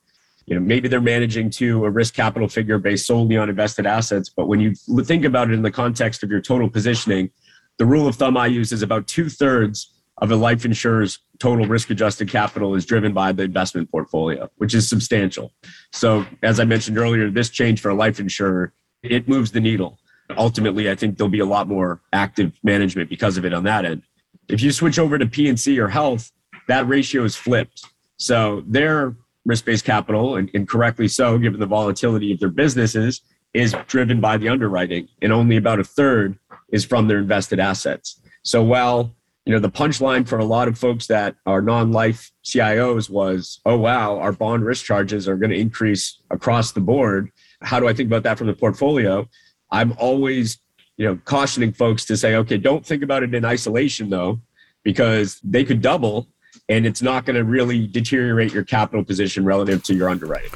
you 0.45 0.55
know 0.55 0.61
maybe 0.61 0.87
they're 0.87 1.01
managing 1.01 1.49
to 1.49 1.85
a 1.85 1.89
risk 1.89 2.13
capital 2.13 2.47
figure 2.47 2.77
based 2.77 3.07
solely 3.07 3.37
on 3.37 3.49
invested 3.49 3.85
assets. 3.85 4.29
But 4.29 4.47
when 4.47 4.59
you 4.59 4.73
think 5.03 5.25
about 5.25 5.49
it 5.49 5.53
in 5.53 5.61
the 5.61 5.71
context 5.71 6.23
of 6.23 6.29
your 6.29 6.41
total 6.41 6.69
positioning 6.69 7.31
the 7.77 7.85
rule 7.85 8.07
of 8.07 8.15
thumb 8.15 8.37
i 8.37 8.45
use 8.45 8.71
is 8.71 8.81
about 8.81 9.07
two-thirds 9.07 9.89
of 10.19 10.31
a 10.31 10.35
life 10.35 10.63
insurer's 10.63 11.19
total 11.39 11.65
risk 11.65 11.89
adjusted 11.89 12.29
capital 12.29 12.75
is 12.75 12.85
driven 12.85 13.13
by 13.13 13.31
the 13.31 13.43
investment 13.43 13.89
portfolio 13.91 14.49
which 14.57 14.73
is 14.73 14.87
substantial. 14.87 15.51
So 15.91 16.25
as 16.41 16.59
i 16.59 16.65
mentioned 16.65 16.97
earlier 16.97 17.29
this 17.29 17.49
change 17.49 17.81
for 17.81 17.89
a 17.89 17.95
life 17.95 18.19
insurer 18.19 18.73
it 19.01 19.27
moves 19.27 19.51
the 19.51 19.59
needle. 19.59 19.99
Ultimately 20.37 20.89
i 20.89 20.95
think 20.95 21.17
there'll 21.17 21.31
be 21.31 21.39
a 21.39 21.45
lot 21.45 21.67
more 21.67 22.01
active 22.11 22.59
management 22.63 23.09
because 23.09 23.37
of 23.37 23.45
it 23.45 23.53
on 23.53 23.63
that 23.63 23.85
end. 23.85 24.03
If 24.49 24.61
you 24.61 24.71
switch 24.71 24.99
over 24.99 25.17
to 25.17 25.25
p&c 25.25 25.79
or 25.79 25.87
health 25.87 26.31
that 26.67 26.87
ratio 26.87 27.23
is 27.23 27.35
flipped. 27.35 27.85
So 28.17 28.63
they're 28.67 29.15
risk-based 29.45 29.85
capital, 29.85 30.35
and, 30.35 30.49
and 30.53 30.67
correctly 30.67 31.07
so, 31.07 31.37
given 31.37 31.59
the 31.59 31.65
volatility 31.65 32.31
of 32.31 32.39
their 32.39 32.49
businesses, 32.49 33.21
is 33.53 33.75
driven 33.87 34.19
by 34.19 34.37
the 34.37 34.49
underwriting, 34.49 35.07
and 35.21 35.31
only 35.31 35.57
about 35.57 35.79
a 35.79 35.83
third 35.83 36.37
is 36.71 36.83
from 36.83 37.07
their 37.07 37.19
invested 37.19 37.59
assets. 37.59 38.19
So 38.43 38.63
while 38.63 39.15
you 39.45 39.53
know 39.53 39.59
the 39.59 39.69
punchline 39.69 40.27
for 40.27 40.39
a 40.39 40.45
lot 40.45 40.67
of 40.67 40.77
folks 40.77 41.07
that 41.07 41.35
are 41.45 41.61
non-life 41.61 42.31
CIOs 42.43 43.09
was, 43.09 43.59
oh 43.65 43.77
wow, 43.77 44.17
our 44.19 44.31
bond 44.31 44.65
risk 44.65 44.85
charges 44.85 45.27
are 45.27 45.37
going 45.37 45.51
to 45.51 45.59
increase 45.59 46.19
across 46.31 46.71
the 46.71 46.79
board. 46.79 47.29
How 47.61 47.79
do 47.79 47.87
I 47.87 47.93
think 47.93 48.07
about 48.07 48.23
that 48.23 48.37
from 48.37 48.47
the 48.47 48.53
portfolio? 48.53 49.27
I'm 49.71 49.93
always 49.97 50.59
you 50.97 51.05
know 51.05 51.19
cautioning 51.25 51.73
folks 51.73 52.05
to 52.05 52.17
say, 52.17 52.35
okay, 52.35 52.57
don't 52.57 52.85
think 52.85 53.03
about 53.03 53.23
it 53.23 53.33
in 53.35 53.45
isolation 53.45 54.09
though, 54.09 54.39
because 54.83 55.39
they 55.43 55.63
could 55.63 55.81
double 55.81 56.27
and 56.69 56.85
it's 56.85 57.01
not 57.01 57.25
going 57.25 57.35
to 57.35 57.43
really 57.43 57.87
deteriorate 57.87 58.53
your 58.53 58.63
capital 58.63 59.03
position 59.03 59.45
relative 59.45 59.83
to 59.83 59.93
your 59.93 60.09
underwriting. 60.09 60.51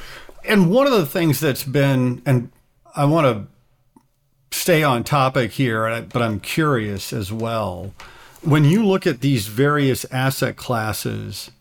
And 0.46 0.70
one 0.72 0.88
of 0.88 0.94
the 0.94 1.06
things 1.06 1.40
that's 1.40 1.64
been, 1.64 2.22
and 2.26 2.52
I 2.96 3.06
want 3.06 3.26
to 3.28 4.58
stay 4.58 4.84
on 4.84 5.04
topic 5.04 5.52
here, 5.52 6.02
but 6.02 6.22
I'm 6.22 6.40
curious 6.40 7.12
as 7.12 7.32
well. 7.32 7.94
When 8.42 8.64
you 8.64 8.86
look 8.86 9.06
at 9.06 9.20
these 9.20 9.48
various 9.48 10.06
asset 10.06 10.56
classes 10.56 11.52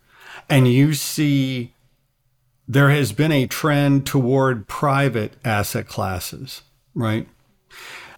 and 0.48 0.68
you 0.68 0.94
see 0.94 1.72
there 2.68 2.90
has 2.90 3.12
been 3.12 3.32
a 3.32 3.46
trend 3.46 4.06
toward 4.06 4.68
private 4.68 5.34
asset 5.44 5.88
classes, 5.88 6.62
right? 6.94 7.28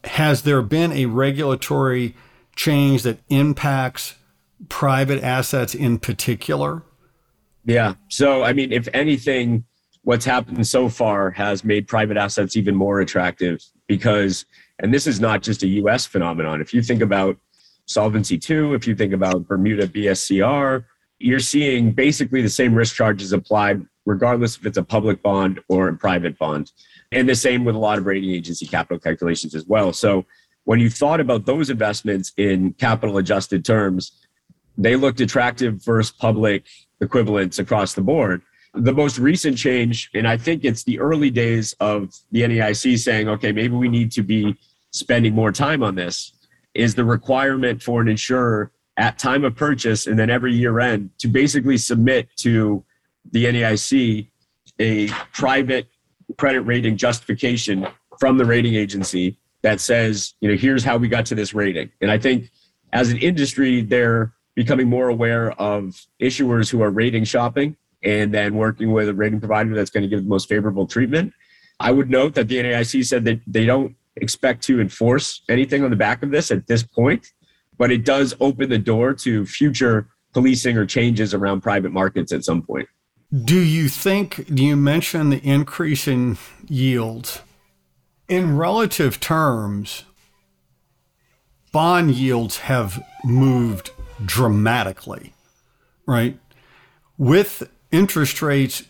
Has 0.04 0.42
there 0.42 0.62
been 0.62 0.92
a 0.92 1.06
regulatory 1.06 2.14
change 2.54 3.02
that 3.02 3.20
impacts 3.28 4.14
private 4.68 5.22
assets 5.22 5.74
in 5.74 5.98
particular? 5.98 6.82
Yeah. 7.64 7.94
So, 8.08 8.42
I 8.42 8.52
mean, 8.52 8.72
if 8.72 8.88
anything, 8.94 9.64
what's 10.02 10.24
happened 10.24 10.66
so 10.66 10.88
far 10.88 11.30
has 11.32 11.64
made 11.64 11.86
private 11.86 12.16
assets 12.16 12.56
even 12.56 12.74
more 12.74 13.00
attractive 13.00 13.62
because, 13.86 14.46
and 14.78 14.92
this 14.92 15.06
is 15.06 15.20
not 15.20 15.42
just 15.42 15.62
a 15.62 15.68
US 15.68 16.06
phenomenon. 16.06 16.60
If 16.60 16.72
you 16.72 16.82
think 16.82 17.02
about 17.02 17.36
Solvency 17.86 18.36
II, 18.36 18.74
if 18.74 18.86
you 18.86 18.94
think 18.94 19.12
about 19.12 19.46
Bermuda 19.46 19.86
BSCR, 19.86 20.84
you're 21.18 21.40
seeing 21.40 21.92
basically 21.92 22.42
the 22.42 22.48
same 22.48 22.74
risk 22.74 22.94
charges 22.94 23.32
applied, 23.32 23.84
regardless 24.06 24.56
if 24.56 24.66
it's 24.66 24.78
a 24.78 24.82
public 24.82 25.22
bond 25.22 25.60
or 25.68 25.88
a 25.88 25.96
private 25.96 26.38
bond. 26.38 26.72
And 27.10 27.28
the 27.28 27.34
same 27.34 27.64
with 27.64 27.74
a 27.74 27.78
lot 27.78 27.98
of 27.98 28.06
rating 28.06 28.30
agency 28.30 28.66
capital 28.66 28.98
calculations 28.98 29.54
as 29.54 29.66
well. 29.66 29.92
So, 29.92 30.26
when 30.64 30.80
you 30.80 30.90
thought 30.90 31.18
about 31.18 31.46
those 31.46 31.70
investments 31.70 32.32
in 32.36 32.74
capital 32.74 33.16
adjusted 33.16 33.64
terms, 33.64 34.12
they 34.78 34.96
looked 34.96 35.20
attractive 35.20 35.82
versus 35.84 36.12
public 36.12 36.64
equivalents 37.00 37.58
across 37.58 37.94
the 37.94 38.00
board. 38.00 38.40
The 38.74 38.92
most 38.92 39.18
recent 39.18 39.58
change, 39.58 40.10
and 40.14 40.26
I 40.26 40.36
think 40.36 40.64
it's 40.64 40.84
the 40.84 41.00
early 41.00 41.30
days 41.30 41.74
of 41.80 42.14
the 42.30 42.42
NAIC 42.42 42.98
saying, 42.98 43.28
okay, 43.28 43.50
maybe 43.50 43.74
we 43.74 43.88
need 43.88 44.12
to 44.12 44.22
be 44.22 44.56
spending 44.92 45.34
more 45.34 45.52
time 45.52 45.82
on 45.82 45.96
this, 45.96 46.32
is 46.74 46.94
the 46.94 47.04
requirement 47.04 47.82
for 47.82 48.00
an 48.00 48.08
insurer 48.08 48.70
at 48.96 49.18
time 49.18 49.44
of 49.44 49.56
purchase 49.56 50.06
and 50.06 50.18
then 50.18 50.30
every 50.30 50.52
year 50.52 50.80
end 50.80 51.10
to 51.18 51.28
basically 51.28 51.76
submit 51.76 52.28
to 52.36 52.84
the 53.32 53.44
NAIC 53.44 54.28
a 54.80 55.08
private 55.32 55.88
credit 56.36 56.60
rating 56.62 56.96
justification 56.96 57.86
from 58.18 58.38
the 58.38 58.44
rating 58.44 58.74
agency 58.74 59.38
that 59.62 59.80
says, 59.80 60.34
you 60.40 60.48
know, 60.48 60.56
here's 60.56 60.84
how 60.84 60.96
we 60.96 61.08
got 61.08 61.26
to 61.26 61.34
this 61.34 61.54
rating. 61.54 61.90
And 62.00 62.10
I 62.10 62.18
think 62.18 62.50
as 62.92 63.10
an 63.10 63.18
industry, 63.18 63.82
they're 63.82 64.32
becoming 64.58 64.88
more 64.88 65.08
aware 65.08 65.52
of 65.52 66.04
issuers 66.20 66.68
who 66.68 66.82
are 66.82 66.90
rating 66.90 67.22
shopping 67.22 67.76
and 68.02 68.34
then 68.34 68.56
working 68.56 68.90
with 68.90 69.08
a 69.08 69.14
rating 69.14 69.38
provider 69.38 69.72
that's 69.72 69.88
going 69.88 70.02
to 70.02 70.08
give 70.08 70.24
the 70.24 70.28
most 70.28 70.48
favorable 70.48 70.84
treatment. 70.84 71.32
I 71.78 71.92
would 71.92 72.10
note 72.10 72.34
that 72.34 72.48
the 72.48 72.56
NAIC 72.56 73.04
said 73.06 73.24
that 73.26 73.40
they 73.46 73.66
don't 73.66 73.94
expect 74.16 74.64
to 74.64 74.80
enforce 74.80 75.42
anything 75.48 75.84
on 75.84 75.90
the 75.90 75.96
back 75.96 76.24
of 76.24 76.32
this 76.32 76.50
at 76.50 76.66
this 76.66 76.82
point, 76.82 77.28
but 77.78 77.92
it 77.92 78.04
does 78.04 78.34
open 78.40 78.68
the 78.68 78.78
door 78.78 79.14
to 79.14 79.46
future 79.46 80.08
policing 80.32 80.76
or 80.76 80.86
changes 80.86 81.34
around 81.34 81.60
private 81.60 81.92
markets 81.92 82.32
at 82.32 82.42
some 82.42 82.60
point. 82.60 82.88
Do 83.44 83.60
you 83.60 83.88
think 83.88 84.52
do 84.52 84.64
you 84.64 84.74
mentioned 84.74 85.32
the 85.32 85.48
increase 85.48 86.08
in 86.08 86.36
yields? 86.66 87.42
In 88.26 88.56
relative 88.56 89.20
terms, 89.20 90.02
bond 91.70 92.10
yields 92.16 92.58
have 92.58 93.00
moved 93.24 93.92
dramatically, 94.24 95.32
right? 96.06 96.38
With 97.16 97.68
interest 97.90 98.42
rates, 98.42 98.82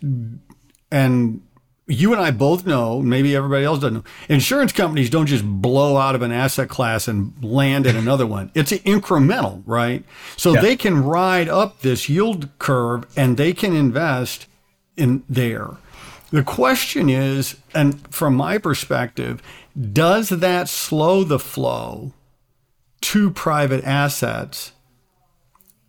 and 0.90 1.42
you 1.88 2.12
and 2.12 2.20
I 2.20 2.30
both 2.30 2.66
know, 2.66 3.00
maybe 3.00 3.34
everybody 3.34 3.64
else 3.64 3.78
doesn't 3.78 3.94
know, 3.94 4.04
insurance 4.28 4.72
companies 4.72 5.08
don't 5.08 5.26
just 5.26 5.44
blow 5.44 5.96
out 5.96 6.14
of 6.14 6.20
an 6.22 6.32
asset 6.32 6.68
class 6.68 7.08
and 7.08 7.32
land 7.42 7.86
in 7.86 7.96
another 7.96 8.26
one. 8.26 8.50
It's 8.54 8.72
incremental, 8.72 9.62
right? 9.64 10.04
So 10.36 10.54
yeah. 10.54 10.60
they 10.60 10.76
can 10.76 11.02
ride 11.02 11.48
up 11.48 11.80
this 11.80 12.08
yield 12.08 12.50
curve 12.58 13.06
and 13.16 13.38
they 13.38 13.54
can 13.54 13.74
invest 13.74 14.46
in 14.96 15.24
there. 15.28 15.70
The 16.30 16.42
question 16.42 17.08
is, 17.08 17.56
and 17.74 18.06
from 18.14 18.34
my 18.34 18.58
perspective, 18.58 19.42
does 19.92 20.28
that 20.28 20.68
slow 20.68 21.24
the 21.24 21.38
flow 21.38 22.12
to 23.00 23.30
private 23.30 23.82
assets 23.84 24.72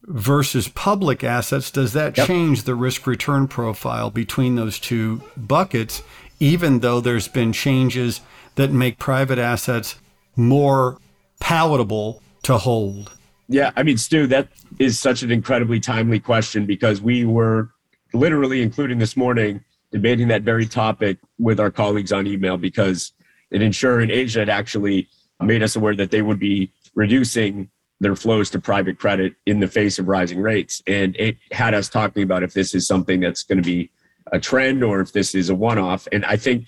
versus 0.10 0.68
public 0.68 1.24
assets, 1.24 1.70
does 1.70 1.94
that 1.94 2.18
yep. 2.18 2.28
change 2.28 2.64
the 2.64 2.76
risk 2.76 3.06
return 3.06 3.48
profile 3.48 4.10
between 4.10 4.56
those 4.56 4.80
two 4.80 5.22
buckets, 5.38 6.02
even 6.40 6.80
though 6.80 7.00
there's 7.00 7.28
been 7.28 7.54
changes 7.54 8.22
that 8.56 8.72
make 8.72 8.98
private 8.98 9.38
assets 9.38 9.96
more 10.36 10.98
palatable 11.40 12.22
to 12.44 12.58
hold? 12.58 13.16
Yeah, 13.48 13.72
I 13.76 13.84
mean, 13.84 13.98
Stu, 13.98 14.28
that 14.28 14.50
is 14.80 15.00
such 15.00 15.22
an 15.22 15.32
incredibly 15.32 15.80
timely 15.80 16.20
question 16.20 16.66
because 16.66 17.02
we 17.02 17.26
were 17.26 17.70
literally, 18.14 18.62
including 18.62 18.98
this 18.98 19.16
morning, 19.16 19.64
debating 19.92 20.28
that 20.28 20.42
very 20.42 20.66
topic 20.66 21.18
with 21.38 21.60
our 21.60 21.72
colleagues 21.72 22.12
on 22.12 22.28
email 22.28 22.58
because 22.58 23.12
an 23.52 23.62
insurer 23.62 24.02
in 24.02 24.12
Asia 24.12 24.40
had 24.40 24.50
actually 24.50 25.08
made 25.42 25.64
us 25.64 25.76
aware 25.76 25.96
that 25.96 26.12
they 26.12 26.22
would 26.22 26.40
be 26.40 26.72
reducing 26.96 27.70
their 28.00 28.16
flows 28.16 28.50
to 28.52 28.60
private 28.60 28.98
credit 28.98 29.34
in 29.46 29.60
the 29.60 29.68
face 29.68 30.00
of 30.00 30.08
rising 30.08 30.42
rates. 30.42 30.82
And 30.88 31.16
it 31.18 31.38
had 31.52 31.74
us 31.74 31.90
talking 31.90 32.24
about 32.24 32.44
if 32.44 32.54
this 32.54 32.74
is 32.74 32.88
something 32.88 33.20
that's 33.20 33.44
going 33.44 33.62
to 33.62 33.64
be 33.64 33.92
a 34.32 34.40
trend 34.40 34.84
or 34.84 35.02
if 35.02 35.12
this 35.12 35.36
is 35.36 35.50
a 35.50 35.56
one-off. 35.56 36.08
And 36.12 36.26
I 36.26 36.38
think 36.38 36.68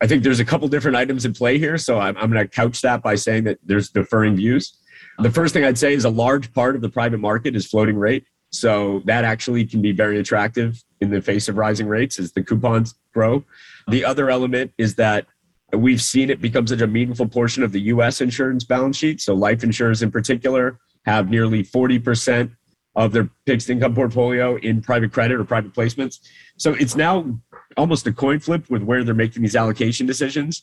I 0.00 0.06
think 0.06 0.22
there's 0.22 0.40
a 0.40 0.44
couple 0.44 0.68
different 0.68 0.96
items 0.96 1.24
in 1.24 1.32
play 1.32 1.58
here. 1.58 1.78
So 1.78 1.98
I'm, 1.98 2.16
I'm 2.18 2.30
going 2.30 2.44
to 2.44 2.48
couch 2.48 2.82
that 2.82 3.02
by 3.02 3.14
saying 3.14 3.44
that 3.44 3.58
there's 3.64 3.88
differing 3.88 4.36
views. 4.36 4.76
The 5.18 5.30
first 5.30 5.54
thing 5.54 5.64
I'd 5.64 5.78
say 5.78 5.94
is 5.94 6.04
a 6.04 6.10
large 6.10 6.52
part 6.52 6.74
of 6.74 6.82
the 6.82 6.90
private 6.90 7.18
market 7.18 7.56
is 7.56 7.66
floating 7.66 7.96
rate. 7.96 8.26
So 8.50 9.02
that 9.06 9.24
actually 9.24 9.64
can 9.64 9.80
be 9.80 9.92
very 9.92 10.18
attractive 10.18 10.82
in 11.00 11.10
the 11.10 11.22
face 11.22 11.48
of 11.48 11.56
rising 11.56 11.86
rates 11.86 12.18
as 12.18 12.32
the 12.32 12.42
coupons 12.42 12.94
grow. 13.12 13.44
The 13.88 14.04
other 14.04 14.30
element 14.30 14.72
is 14.78 14.94
that 14.96 15.26
we've 15.72 16.02
seen 16.02 16.30
it 16.30 16.40
become 16.40 16.66
such 16.66 16.80
a 16.80 16.86
meaningful 16.86 17.26
portion 17.26 17.62
of 17.62 17.72
the 17.72 17.80
US 17.82 18.20
insurance 18.20 18.64
balance 18.64 18.96
sheet. 18.96 19.20
So 19.20 19.34
life 19.34 19.64
insurers 19.64 20.02
in 20.02 20.10
particular 20.10 20.78
have 21.04 21.30
nearly 21.30 21.62
40% 21.62 22.50
of 22.96 23.12
their 23.12 23.28
fixed 23.46 23.70
income 23.70 23.94
portfolio 23.94 24.56
in 24.56 24.80
private 24.80 25.12
credit 25.12 25.40
or 25.40 25.44
private 25.44 25.72
placements. 25.72 26.20
So 26.56 26.74
it's 26.74 26.94
now 26.94 27.38
almost 27.76 28.06
a 28.06 28.12
coin 28.12 28.38
flip 28.38 28.70
with 28.70 28.82
where 28.82 29.02
they're 29.02 29.14
making 29.14 29.42
these 29.42 29.56
allocation 29.56 30.06
decisions. 30.06 30.62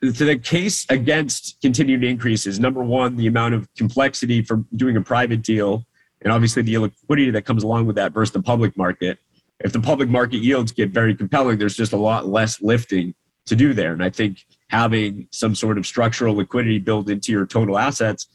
To 0.00 0.12
the 0.12 0.38
case 0.38 0.86
against 0.88 1.60
continued 1.60 2.04
increases, 2.04 2.60
number 2.60 2.82
one, 2.82 3.16
the 3.16 3.26
amount 3.26 3.54
of 3.54 3.68
complexity 3.76 4.42
for 4.42 4.64
doing 4.76 4.96
a 4.96 5.00
private 5.00 5.42
deal, 5.42 5.84
and 6.22 6.32
obviously 6.32 6.62
the 6.62 6.78
liquidity 6.78 7.30
that 7.32 7.44
comes 7.44 7.64
along 7.64 7.86
with 7.86 7.96
that 7.96 8.12
versus 8.12 8.32
the 8.32 8.42
public 8.42 8.76
market. 8.76 9.18
If 9.60 9.72
the 9.72 9.80
public 9.80 10.08
market 10.08 10.38
yields 10.38 10.72
get 10.72 10.90
very 10.90 11.14
compelling, 11.14 11.58
there's 11.58 11.76
just 11.76 11.92
a 11.92 11.98
lot 11.98 12.26
less 12.26 12.62
lifting 12.62 13.14
to 13.46 13.56
do 13.56 13.74
there. 13.74 13.92
And 13.92 14.02
I 14.02 14.10
think 14.10 14.44
having 14.68 15.28
some 15.30 15.54
sort 15.54 15.78
of 15.78 15.86
structural 15.86 16.34
liquidity 16.34 16.78
built 16.78 17.08
into 17.10 17.32
your 17.32 17.46
total 17.46 17.78
assets 17.78 18.26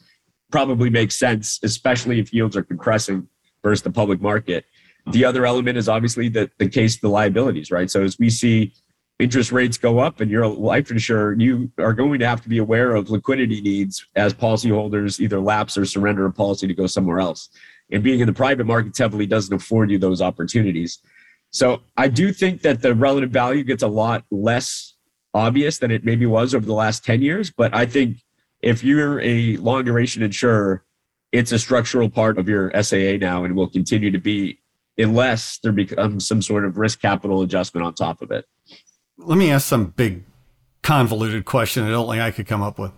probably 0.51 0.89
makes 0.89 1.17
sense, 1.17 1.59
especially 1.63 2.19
if 2.19 2.33
yields 2.33 2.55
are 2.55 2.63
compressing 2.63 3.27
versus 3.63 3.83
the 3.83 3.91
public 3.91 4.21
market. 4.21 4.65
The 5.11 5.25
other 5.25 5.45
element 5.45 5.77
is 5.77 5.89
obviously 5.89 6.29
the, 6.29 6.49
the 6.57 6.69
case 6.69 6.95
of 6.95 7.01
the 7.01 7.09
liabilities, 7.09 7.71
right? 7.71 7.89
So 7.89 8.03
as 8.03 8.19
we 8.19 8.29
see 8.29 8.73
interest 9.19 9.51
rates 9.51 9.77
go 9.77 9.99
up 9.99 10.21
and 10.21 10.31
you're 10.31 10.43
a 10.43 10.47
life 10.47 10.91
insurer, 10.91 11.35
you 11.37 11.71
are 11.77 11.93
going 11.93 12.19
to 12.19 12.27
have 12.27 12.41
to 12.41 12.49
be 12.49 12.57
aware 12.57 12.95
of 12.95 13.09
liquidity 13.09 13.61
needs 13.61 14.05
as 14.15 14.33
policyholders 14.33 15.19
either 15.19 15.39
lapse 15.39 15.77
or 15.77 15.85
surrender 15.85 16.25
a 16.25 16.31
policy 16.31 16.67
to 16.67 16.73
go 16.73 16.87
somewhere 16.87 17.19
else. 17.19 17.49
And 17.91 18.03
being 18.03 18.19
in 18.19 18.27
the 18.27 18.33
private 18.33 18.65
markets 18.65 18.99
heavily 18.99 19.25
doesn't 19.25 19.53
afford 19.53 19.91
you 19.91 19.97
those 19.97 20.21
opportunities. 20.21 20.99
So 21.51 21.81
I 21.97 22.07
do 22.07 22.31
think 22.31 22.61
that 22.61 22.81
the 22.81 22.93
relative 22.93 23.31
value 23.31 23.63
gets 23.63 23.83
a 23.83 23.87
lot 23.87 24.23
less 24.31 24.88
obvious 25.33 25.77
than 25.77 25.91
it 25.91 26.03
maybe 26.03 26.25
was 26.25 26.55
over 26.55 26.65
the 26.65 26.73
last 26.73 27.05
10 27.05 27.21
years. 27.21 27.51
But 27.51 27.75
I 27.75 27.85
think 27.85 28.17
if 28.61 28.83
you're 28.83 29.19
a 29.21 29.57
long 29.57 29.83
duration 29.85 30.23
insurer, 30.23 30.83
it's 31.31 31.51
a 31.51 31.59
structural 31.59 32.09
part 32.09 32.37
of 32.37 32.49
your 32.49 32.71
SAA 32.81 33.17
now 33.19 33.43
and 33.43 33.55
will 33.55 33.69
continue 33.69 34.11
to 34.11 34.17
be 34.17 34.59
unless 34.97 35.59
there 35.59 35.71
becomes 35.71 36.27
some 36.27 36.41
sort 36.41 36.65
of 36.65 36.77
risk 36.77 37.01
capital 37.01 37.41
adjustment 37.41 37.85
on 37.85 37.93
top 37.93 38.21
of 38.21 38.31
it. 38.31 38.45
Let 39.17 39.37
me 39.37 39.51
ask 39.51 39.67
some 39.67 39.87
big 39.87 40.23
convoluted 40.81 41.45
question 41.45 41.85
that 41.85 41.93
only 41.93 42.19
I 42.19 42.31
could 42.31 42.47
come 42.47 42.61
up 42.61 42.79
with. 42.79 42.91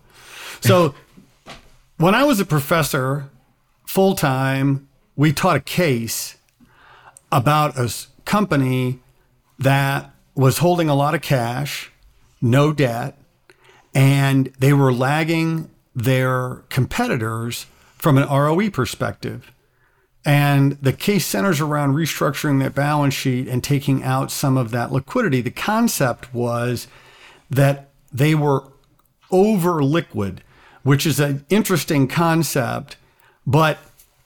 So 0.60 0.94
when 1.98 2.14
I 2.14 2.24
was 2.24 2.40
a 2.40 2.44
professor 2.44 3.30
full 3.86 4.14
time, 4.14 4.88
we 5.14 5.32
taught 5.32 5.56
a 5.56 5.60
case 5.60 6.36
about 7.30 7.78
a 7.78 7.92
company 8.24 9.00
that 9.58 10.10
was 10.34 10.58
holding 10.58 10.88
a 10.88 10.94
lot 10.94 11.14
of 11.14 11.22
cash 11.22 11.91
no 12.42 12.72
debt, 12.72 13.16
and 13.94 14.52
they 14.58 14.72
were 14.72 14.92
lagging 14.92 15.70
their 15.94 16.64
competitors 16.68 17.66
from 17.96 18.18
an 18.18 18.28
ROE 18.28 18.68
perspective. 18.70 19.52
And 20.24 20.72
the 20.80 20.92
case 20.92 21.26
centers 21.26 21.60
around 21.60 21.94
restructuring 21.94 22.60
that 22.60 22.74
balance 22.74 23.14
sheet 23.14 23.48
and 23.48 23.62
taking 23.62 24.02
out 24.02 24.30
some 24.30 24.56
of 24.56 24.70
that 24.70 24.92
liquidity. 24.92 25.40
The 25.40 25.50
concept 25.50 26.32
was 26.32 26.86
that 27.50 27.90
they 28.12 28.34
were 28.34 28.64
over 29.30 29.82
liquid, 29.82 30.42
which 30.82 31.06
is 31.06 31.18
an 31.18 31.44
interesting 31.48 32.06
concept. 32.06 32.96
But 33.46 33.78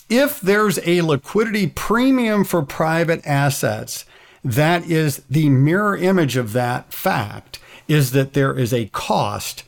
if 0.09 0.41
there's 0.41 0.79
a 0.87 1.01
liquidity 1.01 1.67
premium 1.69 2.45
for 2.45 2.63
private 2.63 3.27
assets, 3.27 4.05
that 4.45 4.89
is 4.89 5.23
the 5.31 5.49
mirror 5.49 5.97
image 5.97 6.37
of 6.37 6.53
that 6.53 6.93
fact 6.93 7.59
is 7.89 8.13
that 8.13 8.33
there 8.33 8.57
is 8.59 8.73
a 8.73 8.87
cost 8.87 9.65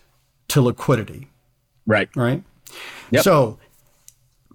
to 0.48 0.61
liquidity. 0.61 1.28
Right. 1.87 2.09
Right. 2.16 2.42
Yep. 3.11 3.22
So 3.22 3.59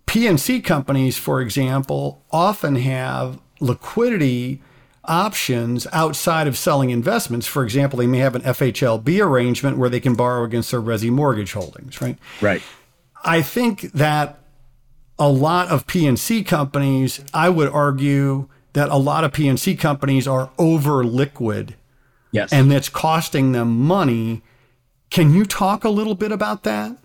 P&C 0.05 0.61
companies, 0.61 1.17
for 1.17 1.41
example, 1.41 2.23
often 2.31 2.75
have 2.75 3.39
liquidity 3.59 4.61
options 5.05 5.87
outside 5.91 6.47
of 6.47 6.57
selling 6.57 6.89
investments. 6.89 7.47
For 7.47 7.63
example, 7.63 7.97
they 7.97 8.07
may 8.07 8.19
have 8.19 8.35
an 8.35 8.41
FHLB 8.41 9.23
arrangement 9.25 9.77
where 9.77 9.89
they 9.89 9.99
can 9.99 10.15
borrow 10.15 10.43
against 10.43 10.71
their 10.71 10.81
resi 10.81 11.09
mortgage 11.09 11.53
holdings, 11.53 12.01
right? 12.01 12.17
Right. 12.41 12.61
I 13.23 13.41
think 13.41 13.91
that 13.93 14.39
a 15.17 15.29
lot 15.29 15.69
of 15.69 15.87
P&C 15.87 16.43
companies, 16.43 17.23
I 17.33 17.49
would 17.49 17.69
argue 17.69 18.49
that 18.73 18.89
a 18.89 18.97
lot 18.97 19.23
of 19.23 19.33
P&C 19.33 19.75
companies 19.75 20.27
are 20.27 20.49
over 20.57 21.03
liquid 21.03 21.75
Yes. 22.33 22.51
And 22.51 22.69
that's 22.69 22.89
costing 22.89 23.53
them 23.53 23.79
money. 23.79 24.41
Can 25.11 25.33
you 25.33 25.45
talk 25.45 25.83
a 25.83 25.89
little 25.89 26.15
bit 26.15 26.31
about 26.31 26.63
that? 26.63 26.97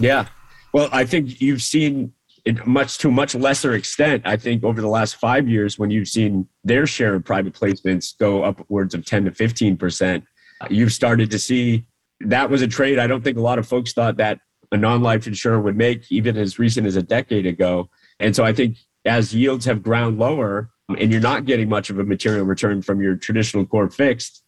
Yeah. 0.00 0.26
Well, 0.72 0.88
I 0.90 1.04
think 1.04 1.40
you've 1.40 1.62
seen 1.62 2.14
it 2.44 2.66
much 2.66 2.98
to 2.98 3.10
much 3.10 3.34
lesser 3.34 3.74
extent. 3.74 4.22
I 4.24 4.36
think 4.36 4.64
over 4.64 4.80
the 4.80 4.88
last 4.88 5.16
five 5.16 5.46
years, 5.46 5.78
when 5.78 5.90
you've 5.90 6.08
seen 6.08 6.48
their 6.64 6.86
share 6.86 7.14
of 7.14 7.24
private 7.24 7.52
placements 7.52 8.18
go 8.18 8.42
upwards 8.42 8.94
of 8.94 9.04
10 9.04 9.26
to 9.26 9.30
15%, 9.30 10.24
you've 10.70 10.92
started 10.92 11.30
to 11.30 11.38
see 11.38 11.84
that 12.20 12.48
was 12.48 12.62
a 12.62 12.68
trade 12.68 12.98
I 12.98 13.06
don't 13.06 13.22
think 13.22 13.36
a 13.36 13.42
lot 13.42 13.58
of 13.58 13.68
folks 13.68 13.92
thought 13.92 14.16
that 14.16 14.38
a 14.70 14.76
non 14.76 15.02
life 15.02 15.26
insurer 15.26 15.60
would 15.60 15.76
make, 15.76 16.10
even 16.10 16.36
as 16.38 16.58
recent 16.58 16.86
as 16.86 16.96
a 16.96 17.02
decade 17.02 17.46
ago. 17.46 17.90
And 18.18 18.34
so 18.34 18.42
I 18.42 18.54
think 18.54 18.78
as 19.04 19.34
yields 19.34 19.66
have 19.66 19.82
ground 19.82 20.18
lower 20.18 20.70
and 20.98 21.12
you're 21.12 21.20
not 21.20 21.44
getting 21.44 21.68
much 21.68 21.90
of 21.90 21.98
a 21.98 22.04
material 22.04 22.46
return 22.46 22.80
from 22.80 23.02
your 23.02 23.16
traditional 23.16 23.66
core 23.66 23.90
fixed, 23.90 24.42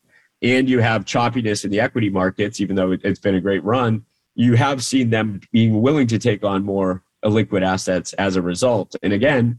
and 0.45 0.69
you 0.69 0.79
have 0.81 1.07
choppiness 1.07 1.65
in 1.65 1.71
the 1.71 1.81
equity 1.81 2.11
markets, 2.11 2.61
even 2.61 2.77
though 2.77 2.93
it's 2.93 3.19
been 3.19 3.35
a 3.35 3.41
great 3.41 3.65
run, 3.65 4.05
you 4.35 4.55
have 4.55 4.85
seen 4.85 5.09
them 5.09 5.41
being 5.53 5.81
willing 5.81 6.07
to 6.07 6.19
take 6.19 6.45
on 6.45 6.63
more 6.65 7.03
liquid 7.25 7.63
assets 7.63 8.13
as 8.15 8.37
a 8.37 8.43
result. 8.43 8.95
And 9.03 9.15
again, 9.15 9.59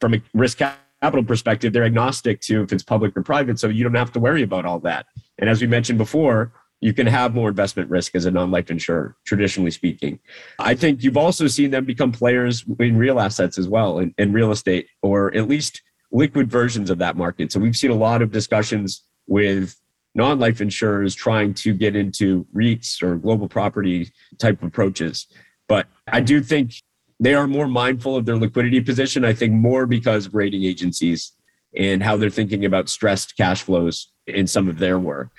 from 0.00 0.14
a 0.14 0.22
risk 0.32 0.58
capital 0.58 1.24
perspective, 1.24 1.72
they're 1.72 1.84
agnostic 1.84 2.40
to 2.42 2.62
if 2.62 2.72
it's 2.72 2.84
public 2.84 3.16
or 3.16 3.22
private, 3.22 3.58
so 3.58 3.66
you 3.68 3.82
don't 3.82 3.94
have 3.94 4.12
to 4.12 4.20
worry 4.20 4.42
about 4.42 4.64
all 4.64 4.78
that. 4.80 5.06
And 5.38 5.50
as 5.50 5.60
we 5.60 5.66
mentioned 5.66 5.98
before, 5.98 6.52
you 6.80 6.92
can 6.92 7.08
have 7.08 7.34
more 7.34 7.48
investment 7.48 7.90
risk 7.90 8.14
as 8.14 8.26
a 8.26 8.30
non-life 8.30 8.70
insurer, 8.70 9.16
traditionally 9.24 9.72
speaking. 9.72 10.20
I 10.60 10.76
think 10.76 11.02
you've 11.02 11.16
also 11.16 11.48
seen 11.48 11.72
them 11.72 11.84
become 11.84 12.12
players 12.12 12.64
in 12.78 12.96
real 12.96 13.18
assets 13.18 13.58
as 13.58 13.66
well, 13.66 13.98
in, 13.98 14.14
in 14.18 14.32
real 14.32 14.52
estate, 14.52 14.86
or 15.02 15.34
at 15.34 15.48
least 15.48 15.82
liquid 16.12 16.48
versions 16.48 16.90
of 16.90 16.98
that 16.98 17.16
market. 17.16 17.50
So 17.50 17.58
we've 17.58 17.76
seen 17.76 17.90
a 17.90 17.96
lot 17.96 18.22
of 18.22 18.30
discussions 18.30 19.02
with 19.26 19.74
non-life 20.16 20.60
insurers 20.60 21.14
trying 21.14 21.52
to 21.52 21.74
get 21.74 21.94
into 21.94 22.46
REITs 22.54 23.02
or 23.02 23.16
global 23.16 23.48
property 23.48 24.10
type 24.38 24.62
approaches. 24.62 25.26
But 25.68 25.86
I 26.08 26.20
do 26.20 26.40
think 26.40 26.72
they 27.20 27.34
are 27.34 27.46
more 27.46 27.68
mindful 27.68 28.16
of 28.16 28.24
their 28.24 28.36
liquidity 28.36 28.80
position. 28.80 29.24
I 29.24 29.34
think 29.34 29.52
more 29.52 29.86
because 29.86 30.26
of 30.26 30.34
rating 30.34 30.64
agencies 30.64 31.32
and 31.76 32.02
how 32.02 32.16
they're 32.16 32.30
thinking 32.30 32.64
about 32.64 32.88
stressed 32.88 33.36
cash 33.36 33.62
flows 33.62 34.10
in 34.26 34.46
some 34.46 34.68
of 34.68 34.78
their 34.78 34.98
work. 34.98 35.30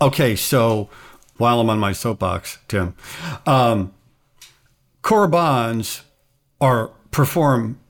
Okay, 0.00 0.36
so 0.36 0.88
while 1.36 1.60
I'm 1.60 1.70
on 1.70 1.78
my 1.78 1.92
soapbox, 1.92 2.58
Tim, 2.68 2.94
um, 3.46 3.92
core 5.02 5.28
bonds 5.28 6.02
are 6.60 6.88
perform 7.10 7.80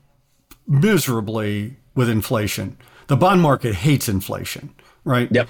miserably 0.67 1.77
with 1.93 2.09
inflation. 2.09 2.77
The 3.07 3.15
bond 3.15 3.41
market 3.41 3.75
hates 3.75 4.09
inflation 4.09 4.74
right? 5.05 5.29
Yep. 5.31 5.47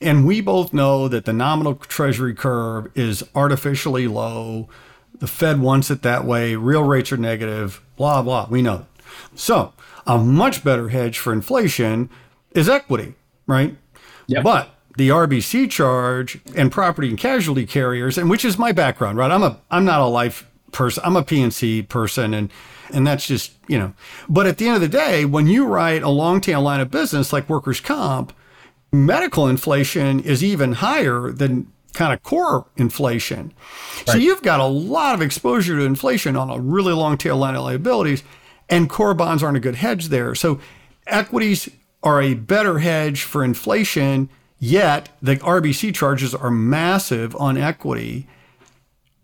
And 0.00 0.26
we 0.26 0.40
both 0.40 0.72
know 0.72 1.08
that 1.08 1.24
the 1.24 1.32
nominal 1.32 1.74
treasury 1.74 2.34
curve 2.34 2.90
is 2.94 3.22
artificially 3.34 4.06
low. 4.06 4.68
The 5.18 5.26
Fed 5.26 5.60
wants 5.60 5.90
it 5.90 6.02
that 6.02 6.24
way. 6.24 6.54
Real 6.56 6.82
rates 6.82 7.12
are 7.12 7.16
negative, 7.16 7.82
blah, 7.96 8.22
blah. 8.22 8.46
We 8.50 8.62
know. 8.62 8.86
So, 9.34 9.72
a 10.06 10.18
much 10.18 10.62
better 10.62 10.90
hedge 10.90 11.18
for 11.18 11.32
inflation 11.32 12.10
is 12.52 12.68
equity, 12.68 13.14
right? 13.46 13.76
Yep. 14.26 14.44
But 14.44 14.70
the 14.96 15.08
RBC 15.08 15.70
charge 15.70 16.40
and 16.54 16.70
property 16.70 17.08
and 17.08 17.18
casualty 17.18 17.66
carriers, 17.66 18.18
and 18.18 18.28
which 18.30 18.44
is 18.44 18.58
my 18.58 18.72
background, 18.72 19.18
right? 19.18 19.30
I'm 19.30 19.42
a 19.42 19.60
I'm 19.70 19.84
not 19.84 20.00
a 20.00 20.06
life 20.06 20.50
person. 20.72 21.02
I'm 21.06 21.16
a 21.16 21.22
P&C 21.22 21.82
person 21.82 22.34
and 22.34 22.50
and 22.92 23.06
that's 23.06 23.26
just, 23.26 23.52
you 23.66 23.78
know. 23.78 23.94
But 24.28 24.46
at 24.46 24.58
the 24.58 24.66
end 24.66 24.76
of 24.76 24.80
the 24.80 24.88
day, 24.88 25.24
when 25.24 25.46
you 25.46 25.66
write 25.66 26.02
a 26.02 26.08
long 26.08 26.40
tail 26.40 26.62
line 26.62 26.80
of 26.80 26.90
business 26.90 27.32
like 27.32 27.48
workers 27.48 27.80
comp, 27.80 28.32
medical 28.92 29.46
inflation 29.48 30.20
is 30.20 30.42
even 30.42 30.72
higher 30.74 31.30
than 31.32 31.72
kind 31.96 32.12
of 32.12 32.22
core 32.22 32.66
inflation. 32.76 33.52
Right. 33.98 34.08
So 34.08 34.18
you've 34.18 34.42
got 34.42 34.60
a 34.60 34.66
lot 34.66 35.14
of 35.14 35.22
exposure 35.22 35.76
to 35.78 35.84
inflation 35.84 36.36
on 36.36 36.50
a 36.50 36.58
really 36.58 36.92
long 36.92 37.18
tail 37.18 37.38
line 37.38 37.56
of 37.56 37.64
liabilities, 37.64 38.22
and 38.68 38.88
core 38.88 39.14
bonds 39.14 39.42
aren't 39.42 39.56
a 39.56 39.60
good 39.60 39.76
hedge 39.76 40.06
there. 40.06 40.34
So 40.34 40.60
equities 41.06 41.68
are 42.02 42.22
a 42.22 42.34
better 42.34 42.78
hedge 42.78 43.22
for 43.22 43.42
inflation, 43.42 44.28
yet 44.58 45.08
the 45.20 45.36
RBC 45.36 45.94
charges 45.94 46.34
are 46.34 46.50
massive 46.50 47.34
on 47.36 47.56
equity. 47.56 48.28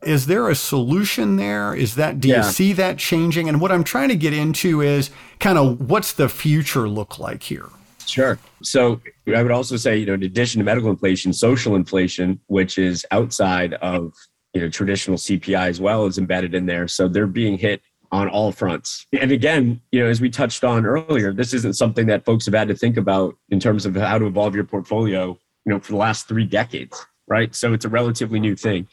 Is 0.02 0.26
there 0.26 0.48
a 0.48 0.56
solution 0.56 1.36
there? 1.36 1.74
Is 1.74 1.94
that 1.94 2.18
do 2.18 2.28
yeah. 2.28 2.38
you 2.38 2.42
see 2.42 2.72
that 2.72 2.98
changing? 2.98 3.48
And 3.48 3.60
what 3.60 3.70
I'm 3.70 3.84
trying 3.84 4.08
to 4.08 4.16
get 4.16 4.32
into 4.32 4.80
is 4.80 5.10
kind 5.38 5.58
of 5.58 5.88
what's 5.88 6.12
the 6.12 6.28
future 6.28 6.88
look 6.88 7.20
like 7.20 7.44
here? 7.44 7.68
Sure. 8.06 8.38
So 8.62 9.00
I 9.26 9.42
would 9.42 9.52
also 9.52 9.76
say, 9.76 9.98
you 9.98 10.06
know, 10.06 10.14
in 10.14 10.22
addition 10.22 10.58
to 10.58 10.64
medical 10.64 10.90
inflation, 10.90 11.32
social 11.32 11.76
inflation, 11.76 12.40
which 12.46 12.78
is 12.78 13.06
outside 13.10 13.74
of 13.74 14.14
you 14.54 14.60
know 14.60 14.68
traditional 14.68 15.16
CPI 15.16 15.68
as 15.68 15.80
well, 15.80 16.06
is 16.06 16.18
embedded 16.18 16.54
in 16.54 16.66
there. 16.66 16.88
So 16.88 17.08
they're 17.08 17.26
being 17.26 17.58
hit 17.58 17.82
on 18.10 18.28
all 18.28 18.52
fronts. 18.52 19.06
And 19.18 19.32
again, 19.32 19.80
you 19.90 20.00
know, 20.00 20.10
as 20.10 20.20
we 20.20 20.28
touched 20.28 20.64
on 20.64 20.84
earlier, 20.84 21.32
this 21.32 21.54
isn't 21.54 21.74
something 21.74 22.06
that 22.08 22.26
folks 22.26 22.44
have 22.44 22.54
had 22.54 22.68
to 22.68 22.74
think 22.74 22.98
about 22.98 23.36
in 23.48 23.58
terms 23.58 23.86
of 23.86 23.96
how 23.96 24.18
to 24.18 24.26
evolve 24.26 24.54
your 24.54 24.64
portfolio, 24.64 25.38
you 25.64 25.72
know, 25.72 25.80
for 25.80 25.92
the 25.92 25.98
last 25.98 26.28
three 26.28 26.44
decades, 26.44 27.06
right? 27.26 27.54
So 27.54 27.72
it's 27.72 27.86
a 27.86 27.88
relatively 27.88 28.38
new 28.38 28.54
thing. 28.54 28.86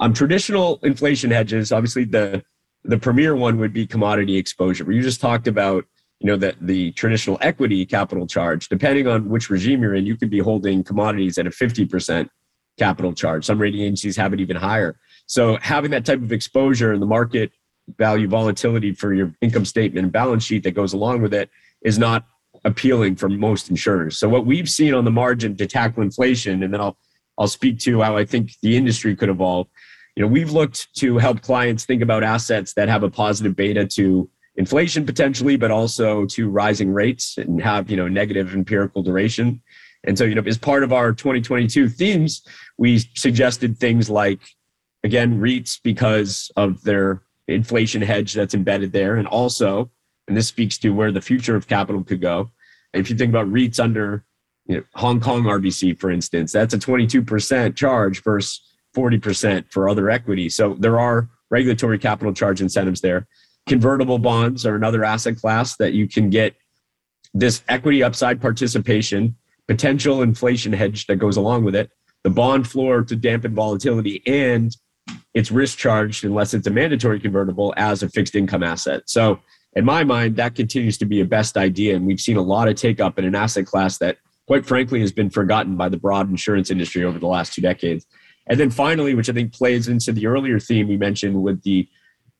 Um, 0.00 0.12
traditional 0.12 0.80
inflation 0.82 1.30
hedges, 1.30 1.70
obviously 1.70 2.04
the 2.04 2.44
the 2.86 2.98
premier 2.98 3.34
one 3.34 3.58
would 3.58 3.72
be 3.72 3.86
commodity 3.86 4.36
exposure. 4.36 4.90
You 4.92 5.02
just 5.02 5.20
talked 5.20 5.46
about, 5.46 5.86
you 6.24 6.30
know, 6.30 6.38
that 6.38 6.56
the 6.62 6.90
traditional 6.92 7.36
equity 7.42 7.84
capital 7.84 8.26
charge, 8.26 8.70
depending 8.70 9.06
on 9.06 9.28
which 9.28 9.50
regime 9.50 9.82
you're 9.82 9.94
in, 9.94 10.06
you 10.06 10.16
could 10.16 10.30
be 10.30 10.38
holding 10.38 10.82
commodities 10.82 11.36
at 11.36 11.46
a 11.46 11.50
50% 11.50 12.30
capital 12.78 13.12
charge. 13.12 13.44
Some 13.44 13.58
rating 13.58 13.82
agencies 13.82 14.16
have 14.16 14.32
it 14.32 14.40
even 14.40 14.56
higher. 14.56 14.98
So 15.26 15.58
having 15.60 15.90
that 15.90 16.06
type 16.06 16.22
of 16.22 16.32
exposure 16.32 16.94
in 16.94 17.00
the 17.00 17.06
market 17.06 17.52
value 17.98 18.26
volatility 18.26 18.94
for 18.94 19.12
your 19.12 19.34
income 19.42 19.66
statement 19.66 20.04
and 20.04 20.10
balance 20.10 20.42
sheet 20.42 20.62
that 20.62 20.70
goes 20.70 20.94
along 20.94 21.20
with 21.20 21.34
it 21.34 21.50
is 21.84 21.98
not 21.98 22.24
appealing 22.64 23.16
for 23.16 23.28
most 23.28 23.68
insurers. 23.68 24.16
So 24.16 24.26
what 24.26 24.46
we've 24.46 24.68
seen 24.68 24.94
on 24.94 25.04
the 25.04 25.10
margin 25.10 25.54
to 25.58 25.66
tackle 25.66 26.02
inflation, 26.02 26.62
and 26.62 26.72
then 26.72 26.80
I'll 26.80 26.96
I'll 27.36 27.48
speak 27.48 27.80
to 27.80 28.00
how 28.00 28.16
I 28.16 28.24
think 28.24 28.52
the 28.62 28.78
industry 28.78 29.14
could 29.14 29.28
evolve. 29.28 29.66
You 30.16 30.22
know, 30.22 30.28
we've 30.28 30.52
looked 30.52 30.94
to 31.00 31.18
help 31.18 31.42
clients 31.42 31.84
think 31.84 32.00
about 32.00 32.22
assets 32.22 32.72
that 32.74 32.88
have 32.88 33.02
a 33.02 33.10
positive 33.10 33.54
beta 33.54 33.84
to 33.88 34.30
inflation 34.56 35.04
potentially, 35.04 35.56
but 35.56 35.70
also 35.70 36.26
to 36.26 36.48
rising 36.48 36.92
rates 36.92 37.38
and 37.38 37.60
have, 37.60 37.90
you 37.90 37.96
know, 37.96 38.08
negative 38.08 38.54
empirical 38.54 39.02
duration. 39.02 39.60
And 40.04 40.16
so, 40.16 40.24
you 40.24 40.34
know, 40.34 40.42
as 40.42 40.58
part 40.58 40.84
of 40.84 40.92
our 40.92 41.12
2022 41.12 41.88
themes, 41.88 42.42
we 42.78 42.98
suggested 43.14 43.78
things 43.78 44.10
like, 44.10 44.40
again, 45.02 45.40
REITs 45.40 45.80
because 45.82 46.50
of 46.56 46.82
their 46.82 47.22
inflation 47.48 48.02
hedge 48.02 48.34
that's 48.34 48.54
embedded 48.54 48.92
there. 48.92 49.16
And 49.16 49.26
also, 49.26 49.90
and 50.28 50.36
this 50.36 50.48
speaks 50.48 50.78
to 50.78 50.90
where 50.90 51.12
the 51.12 51.20
future 51.20 51.56
of 51.56 51.66
capital 51.66 52.04
could 52.04 52.20
go. 52.20 52.50
If 52.92 53.10
you 53.10 53.16
think 53.16 53.30
about 53.30 53.50
REITs 53.50 53.80
under 53.80 54.24
you 54.66 54.76
know, 54.76 54.82
Hong 54.94 55.20
Kong 55.20 55.42
RBC, 55.42 55.98
for 55.98 56.10
instance, 56.10 56.52
that's 56.52 56.74
a 56.74 56.78
22% 56.78 57.76
charge 57.76 58.22
versus 58.22 58.60
40% 58.96 59.70
for 59.70 59.88
other 59.88 60.08
equity. 60.10 60.48
So 60.48 60.74
there 60.74 60.98
are 60.98 61.28
regulatory 61.50 61.98
capital 61.98 62.32
charge 62.32 62.60
incentives 62.60 63.00
there. 63.00 63.26
Convertible 63.66 64.18
bonds 64.18 64.66
are 64.66 64.74
another 64.74 65.04
asset 65.04 65.36
class 65.36 65.76
that 65.76 65.94
you 65.94 66.06
can 66.06 66.28
get 66.30 66.54
this 67.32 67.62
equity 67.68 68.02
upside 68.02 68.40
participation, 68.40 69.36
potential 69.66 70.22
inflation 70.22 70.72
hedge 70.72 71.06
that 71.06 71.16
goes 71.16 71.36
along 71.36 71.64
with 71.64 71.74
it, 71.74 71.90
the 72.22 72.30
bond 72.30 72.68
floor 72.68 73.02
to 73.02 73.16
dampen 73.16 73.54
volatility, 73.54 74.22
and 74.26 74.76
it's 75.34 75.50
risk 75.50 75.78
charged 75.78 76.24
unless 76.24 76.54
it's 76.54 76.66
a 76.66 76.70
mandatory 76.70 77.18
convertible 77.18 77.74
as 77.76 78.02
a 78.02 78.08
fixed 78.08 78.34
income 78.34 78.62
asset. 78.62 79.02
So, 79.06 79.40
in 79.76 79.84
my 79.84 80.04
mind, 80.04 80.36
that 80.36 80.54
continues 80.54 80.96
to 80.98 81.04
be 81.04 81.20
a 81.20 81.24
best 81.24 81.56
idea. 81.56 81.96
And 81.96 82.06
we've 82.06 82.20
seen 82.20 82.36
a 82.36 82.42
lot 82.42 82.68
of 82.68 82.76
take 82.76 83.00
up 83.00 83.18
in 83.18 83.24
an 83.24 83.34
asset 83.34 83.66
class 83.66 83.98
that, 83.98 84.18
quite 84.46 84.64
frankly, 84.64 85.00
has 85.00 85.10
been 85.10 85.30
forgotten 85.30 85.76
by 85.76 85.88
the 85.88 85.96
broad 85.96 86.30
insurance 86.30 86.70
industry 86.70 87.02
over 87.02 87.18
the 87.18 87.26
last 87.26 87.54
two 87.54 87.60
decades. 87.60 88.06
And 88.46 88.60
then 88.60 88.70
finally, 88.70 89.14
which 89.14 89.28
I 89.28 89.32
think 89.32 89.52
plays 89.52 89.88
into 89.88 90.12
the 90.12 90.28
earlier 90.28 90.60
theme 90.60 90.86
we 90.86 90.96
mentioned 90.96 91.42
with 91.42 91.62
the 91.62 91.88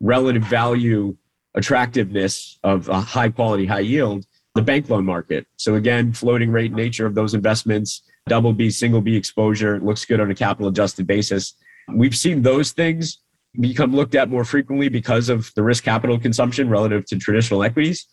relative 0.05 0.45
value 0.45 1.17
attractiveness 1.55 2.59
of 2.63 2.89
a 2.89 3.01
high 3.01 3.31
quality, 3.31 3.65
high 3.65 3.81
yield, 3.81 4.27
the 4.55 4.61
bank 4.61 4.91
loan 4.91 5.05
market. 5.05 5.47
So 5.57 5.77
again, 5.77 6.13
floating 6.13 6.51
rate 6.51 6.73
nature 6.73 7.07
of 7.07 7.15
those 7.15 7.33
investments, 7.33 8.03
double 8.29 8.53
B, 8.53 8.71
single 8.71 9.01
B 9.01 9.17
exposure, 9.17 9.81
looks 9.81 10.05
good 10.05 10.21
on 10.21 10.31
a 10.31 10.35
capital 10.35 10.69
adjusted 10.69 11.07
basis. 11.07 11.55
We've 11.93 12.17
seen 12.17 12.43
those 12.43 12.73
things 12.73 13.19
become 13.59 13.95
looked 13.95 14.15
at 14.15 14.29
more 14.29 14.45
frequently 14.45 14.89
because 14.89 15.29
of 15.31 15.51
the 15.55 15.63
risk 15.63 15.85
capital 15.85 16.19
consumption 16.19 16.69
relative 16.69 17.07
to 17.07 17.19
traditional 17.19 17.63
equities. 17.63 18.07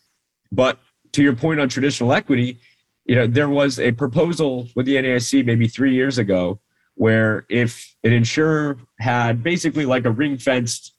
But 0.51 0.79
to 1.11 1.23
your 1.23 1.35
point 1.35 1.59
on 1.59 1.67
traditional 1.67 2.13
equity, 2.13 2.59
you 3.05 3.15
know, 3.15 3.27
there 3.27 3.49
was 3.49 3.79
a 3.79 3.91
proposal 3.91 4.69
with 4.75 4.85
the 4.85 4.95
NAIC 4.95 5.45
maybe 5.45 5.67
three 5.67 5.93
years 5.93 6.17
ago 6.17 6.61
where 6.95 7.45
if 7.49 7.95
an 8.03 8.13
insurer 8.13 8.77
had 8.99 9.43
basically 9.43 9.85
like 9.85 10.05
a 10.05 10.11
ring 10.11 10.37
fenced 10.37 10.93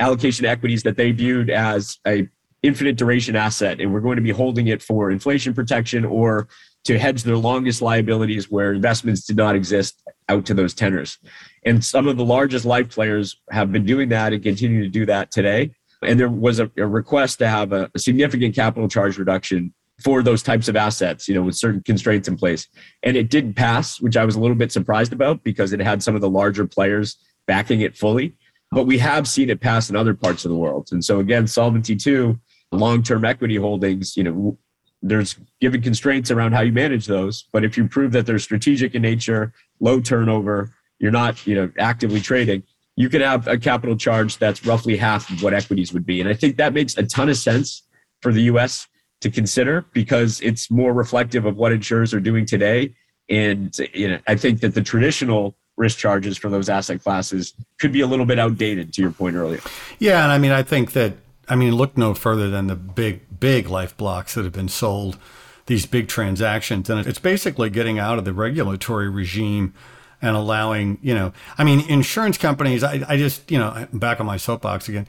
allocation 0.00 0.46
equities 0.46 0.82
that 0.82 0.96
they 0.96 1.10
viewed 1.12 1.50
as 1.50 1.98
a 2.06 2.28
infinite 2.62 2.96
duration 2.96 3.36
asset 3.36 3.80
and 3.80 3.92
we're 3.92 4.00
going 4.00 4.16
to 4.16 4.22
be 4.22 4.30
holding 4.30 4.66
it 4.66 4.82
for 4.82 5.10
inflation 5.10 5.54
protection 5.54 6.04
or 6.04 6.48
to 6.84 6.98
hedge 6.98 7.22
their 7.22 7.36
longest 7.36 7.82
liabilities 7.82 8.50
where 8.50 8.72
investments 8.72 9.24
did 9.24 9.36
not 9.36 9.54
exist 9.54 10.02
out 10.28 10.46
to 10.46 10.54
those 10.54 10.74
tenors. 10.74 11.18
And 11.64 11.84
some 11.84 12.06
of 12.06 12.16
the 12.16 12.24
largest 12.24 12.64
life 12.64 12.90
players 12.90 13.40
have 13.50 13.72
been 13.72 13.84
doing 13.84 14.08
that 14.10 14.32
and 14.32 14.42
continue 14.42 14.82
to 14.82 14.88
do 14.88 15.06
that 15.06 15.30
today. 15.30 15.72
And 16.02 16.18
there 16.18 16.28
was 16.28 16.60
a, 16.60 16.70
a 16.76 16.86
request 16.86 17.38
to 17.40 17.48
have 17.48 17.72
a, 17.72 17.90
a 17.94 17.98
significant 17.98 18.54
capital 18.54 18.88
charge 18.88 19.18
reduction 19.18 19.74
for 20.02 20.22
those 20.22 20.42
types 20.42 20.68
of 20.68 20.76
assets, 20.76 21.26
you 21.26 21.34
know, 21.34 21.42
with 21.42 21.56
certain 21.56 21.82
constraints 21.82 22.28
in 22.28 22.36
place. 22.36 22.68
And 23.02 23.16
it 23.16 23.30
didn't 23.30 23.54
pass, 23.54 24.00
which 24.00 24.16
I 24.16 24.24
was 24.24 24.36
a 24.36 24.40
little 24.40 24.56
bit 24.56 24.70
surprised 24.70 25.12
about 25.12 25.42
because 25.42 25.72
it 25.72 25.80
had 25.80 26.02
some 26.02 26.14
of 26.14 26.20
the 26.20 26.30
larger 26.30 26.66
players 26.66 27.16
backing 27.46 27.80
it 27.80 27.96
fully. 27.96 28.36
But 28.70 28.86
we 28.86 28.98
have 28.98 29.28
seen 29.28 29.50
it 29.50 29.60
pass 29.60 29.90
in 29.90 29.96
other 29.96 30.14
parts 30.14 30.44
of 30.44 30.50
the 30.50 30.56
world. 30.56 30.88
And 30.92 31.04
so 31.04 31.20
again, 31.20 31.46
Solvency 31.46 31.96
II, 32.04 32.38
long-term 32.72 33.24
equity 33.24 33.56
holdings, 33.56 34.16
you 34.16 34.24
know, 34.24 34.58
there's 35.02 35.36
given 35.60 35.82
constraints 35.82 36.30
around 36.30 36.52
how 36.52 36.62
you 36.62 36.72
manage 36.72 37.06
those. 37.06 37.44
But 37.52 37.64
if 37.64 37.76
you 37.76 37.86
prove 37.88 38.12
that 38.12 38.26
they're 38.26 38.38
strategic 38.38 38.94
in 38.94 39.02
nature, 39.02 39.52
low 39.80 40.00
turnover, 40.00 40.72
you're 40.98 41.12
not, 41.12 41.46
you 41.46 41.54
know, 41.54 41.70
actively 41.78 42.20
trading, 42.20 42.62
you 42.96 43.08
can 43.08 43.20
have 43.20 43.46
a 43.46 43.58
capital 43.58 43.96
charge 43.96 44.38
that's 44.38 44.64
roughly 44.64 44.96
half 44.96 45.30
of 45.30 45.42
what 45.42 45.52
equities 45.54 45.92
would 45.92 46.06
be. 46.06 46.20
And 46.20 46.28
I 46.28 46.34
think 46.34 46.56
that 46.56 46.72
makes 46.72 46.96
a 46.96 47.04
ton 47.04 47.28
of 47.28 47.36
sense 47.36 47.82
for 48.22 48.32
the 48.32 48.42
US 48.42 48.88
to 49.20 49.30
consider 49.30 49.84
because 49.92 50.40
it's 50.40 50.70
more 50.70 50.92
reflective 50.92 51.44
of 51.44 51.56
what 51.56 51.72
insurers 51.72 52.14
are 52.14 52.20
doing 52.20 52.46
today. 52.46 52.94
And 53.28 53.76
you 53.92 54.08
know, 54.08 54.18
I 54.26 54.36
think 54.36 54.60
that 54.60 54.74
the 54.74 54.82
traditional 54.82 55.56
risk 55.76 55.98
charges 55.98 56.36
for 56.38 56.48
those 56.48 56.68
asset 56.68 57.02
classes 57.02 57.54
could 57.78 57.92
be 57.92 58.00
a 58.00 58.06
little 58.06 58.26
bit 58.26 58.38
outdated 58.38 58.92
to 58.94 59.02
your 59.02 59.10
point 59.10 59.36
earlier. 59.36 59.60
Yeah, 59.98 60.22
and 60.22 60.32
I 60.32 60.38
mean 60.38 60.52
I 60.52 60.62
think 60.62 60.92
that 60.92 61.14
I 61.48 61.56
mean 61.56 61.74
look 61.74 61.96
no 61.96 62.14
further 62.14 62.48
than 62.48 62.66
the 62.66 62.76
big 62.76 63.40
big 63.40 63.68
life 63.68 63.96
blocks 63.96 64.34
that 64.34 64.44
have 64.44 64.52
been 64.52 64.68
sold 64.68 65.18
these 65.66 65.84
big 65.84 66.08
transactions 66.08 66.88
and 66.88 67.06
it's 67.06 67.18
basically 67.18 67.68
getting 67.68 67.98
out 67.98 68.18
of 68.18 68.24
the 68.24 68.32
regulatory 68.32 69.10
regime 69.10 69.74
and 70.22 70.36
allowing, 70.36 70.98
you 71.02 71.14
know, 71.14 71.32
I 71.58 71.64
mean, 71.64 71.80
insurance 71.88 72.38
companies, 72.38 72.82
I, 72.82 73.04
I 73.08 73.16
just, 73.16 73.50
you 73.50 73.58
know, 73.58 73.86
back 73.92 74.20
on 74.20 74.26
my 74.26 74.36
soapbox 74.36 74.88
again. 74.88 75.06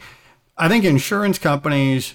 I 0.57 0.67
think 0.67 0.83
insurance 0.83 1.39
companies 1.39 2.13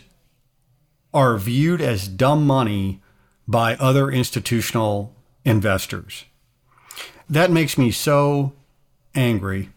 are 1.14 1.36
viewed 1.36 1.80
as 1.80 2.08
dumb 2.08 2.46
money 2.46 3.02
by 3.46 3.76
other 3.76 4.10
institutional 4.10 5.14
investors. 5.44 6.24
That 7.32 7.50
makes 7.50 7.78
me 7.78 7.90
so 7.90 8.52
angry 9.14 9.70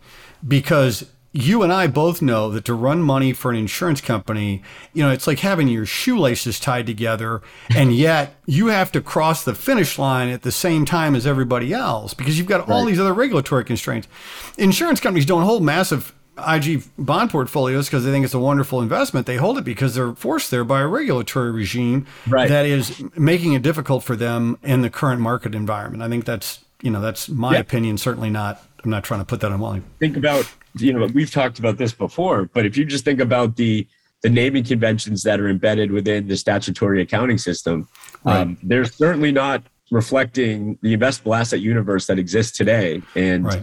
because 0.46 1.10
you 1.32 1.63
and 1.63 1.72
I 1.72 1.88
both 1.88 2.22
know 2.22 2.50
that 2.52 2.65
to 2.65 2.74
run 2.74 3.02
money 3.02 3.32
for 3.32 3.50
an 3.50 3.58
insurance 3.58 4.02
company, 4.02 4.62
you 4.94 5.04
know, 5.04 5.12
it's 5.12 5.26
like 5.26 5.39
having 5.39 5.70
your 5.70 5.86
shoelaces 5.86 6.60
tied 6.60 6.86
together, 6.86 7.41
and 7.76 7.96
yet 7.96 8.36
you 8.46 8.68
have 8.68 8.91
to 8.91 9.02
cross 9.02 9.46
the 9.46 9.56
finish 9.56 9.98
line 9.98 10.28
at 10.28 10.41
the 10.41 10.52
same 10.52 10.84
time 10.84 11.15
as 11.15 11.26
everybody 11.26 11.74
else 11.74 12.13
because 12.13 12.38
you've 12.38 12.48
got 12.48 12.68
right. 12.68 12.70
all 12.76 12.84
these 12.84 13.00
other 13.00 13.13
regulatory 13.13 13.63
constraints. 13.63 14.10
Insurance 14.58 15.00
companies 15.00 15.26
don't 15.26 15.44
hold 15.44 15.63
massive 15.63 16.13
IG 16.38 16.84
bond 16.98 17.32
portfolios 17.32 17.88
because 17.88 18.04
they 18.04 18.12
think 18.12 18.26
it's 18.26 18.34
a 18.34 18.39
wonderful 18.39 18.82
investment. 18.82 19.28
They 19.28 19.38
hold 19.38 19.58
it 19.58 19.63
because 19.63 19.96
they're 19.96 20.13
forced 20.13 20.52
there 20.52 20.65
by 20.65 20.82
a 20.82 20.88
regulatory 20.88 21.52
regime 21.52 22.06
right. 22.28 22.50
that 22.50 22.65
is 22.65 23.02
making 23.15 23.54
it 23.54 23.62
difficult 23.62 24.04
for 24.04 24.18
them 24.18 24.58
in 24.62 24.82
the 24.82 24.89
current 24.89 25.22
market 25.22 25.56
environment. 25.56 26.04
I 26.04 26.10
think 26.10 26.26
that's 26.26 26.64
you 26.81 26.91
know, 26.91 27.01
that's 27.01 27.29
my 27.29 27.53
yeah. 27.53 27.59
opinion. 27.59 27.97
Certainly 27.97 28.29
not. 28.29 28.61
I'm 28.83 28.91
not 28.91 29.03
trying 29.03 29.21
to 29.21 29.25
put 29.25 29.41
that 29.41 29.51
on 29.51 29.59
line. 29.59 29.83
Think 29.99 30.17
about, 30.17 30.51
you 30.77 30.93
know, 30.93 31.07
we've 31.07 31.31
talked 31.31 31.57
about 31.59 31.77
this 31.77 31.93
before, 31.93 32.45
but 32.53 32.65
if 32.65 32.77
you 32.77 32.85
just 32.85 33.03
think 33.05 33.19
about 33.19 33.55
the 33.55 33.88
the 34.21 34.29
naming 34.29 34.63
conventions 34.63 35.21
that 35.23 35.39
are 35.39 35.47
embedded 35.47 35.91
within 35.91 36.27
the 36.27 36.35
statutory 36.35 36.99
accounting 37.01 37.38
system, 37.38 37.88
right. 38.23 38.38
um, 38.38 38.57
they're 38.63 38.85
certainly 38.85 39.31
not 39.31 39.61
reflecting 39.91 40.79
the 40.81 40.97
investable 40.97 41.38
asset 41.38 41.59
universe 41.59 42.07
that 42.07 42.17
exists 42.17 42.57
today. 42.57 43.03
And 43.15 43.45
right. 43.45 43.61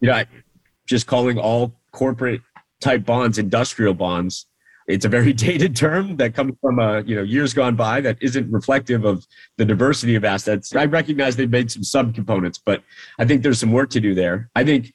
you 0.00 0.08
know, 0.08 0.22
just 0.86 1.06
calling 1.06 1.38
all 1.38 1.74
corporate 1.90 2.42
type 2.80 3.04
bonds 3.04 3.38
industrial 3.38 3.94
bonds 3.94 4.46
it's 4.86 5.04
a 5.04 5.08
very 5.08 5.32
dated 5.46 5.76
term 5.76 6.16
that 6.16 6.34
comes 6.34 6.54
from 6.60 6.78
uh, 6.78 7.00
you 7.02 7.16
know 7.16 7.22
years 7.22 7.54
gone 7.54 7.76
by 7.76 8.00
that 8.00 8.18
isn't 8.20 8.50
reflective 8.50 9.04
of 9.04 9.26
the 9.58 9.64
diversity 9.64 10.14
of 10.14 10.24
assets. 10.24 10.74
I 10.74 10.84
recognize 10.86 11.36
they've 11.36 11.50
made 11.50 11.70
some 11.70 11.82
subcomponents, 11.82 12.60
but 12.64 12.82
I 13.18 13.24
think 13.24 13.42
there's 13.42 13.60
some 13.60 13.72
work 13.72 13.90
to 13.90 14.00
do 14.00 14.14
there. 14.14 14.50
I 14.54 14.64
think 14.64 14.92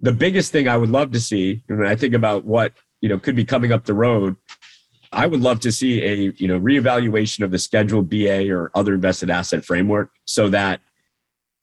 the 0.00 0.12
biggest 0.12 0.52
thing 0.52 0.68
I 0.68 0.76
would 0.76 0.90
love 0.90 1.12
to 1.12 1.20
see, 1.20 1.62
when 1.66 1.86
I 1.86 1.96
think 1.96 2.14
about 2.14 2.44
what 2.44 2.72
you 3.00 3.08
know 3.08 3.18
could 3.18 3.36
be 3.36 3.44
coming 3.44 3.72
up 3.72 3.84
the 3.84 3.94
road, 3.94 4.36
I 5.12 5.26
would 5.26 5.40
love 5.40 5.60
to 5.60 5.72
see 5.72 6.02
a 6.02 6.14
you 6.36 6.48
know 6.48 6.58
reevaluation 6.60 7.44
of 7.44 7.50
the 7.50 7.58
Schedule 7.58 8.02
BA 8.02 8.50
or 8.50 8.70
other 8.74 8.94
invested 8.94 9.30
asset 9.30 9.64
framework 9.64 10.10
so 10.24 10.48
that 10.50 10.80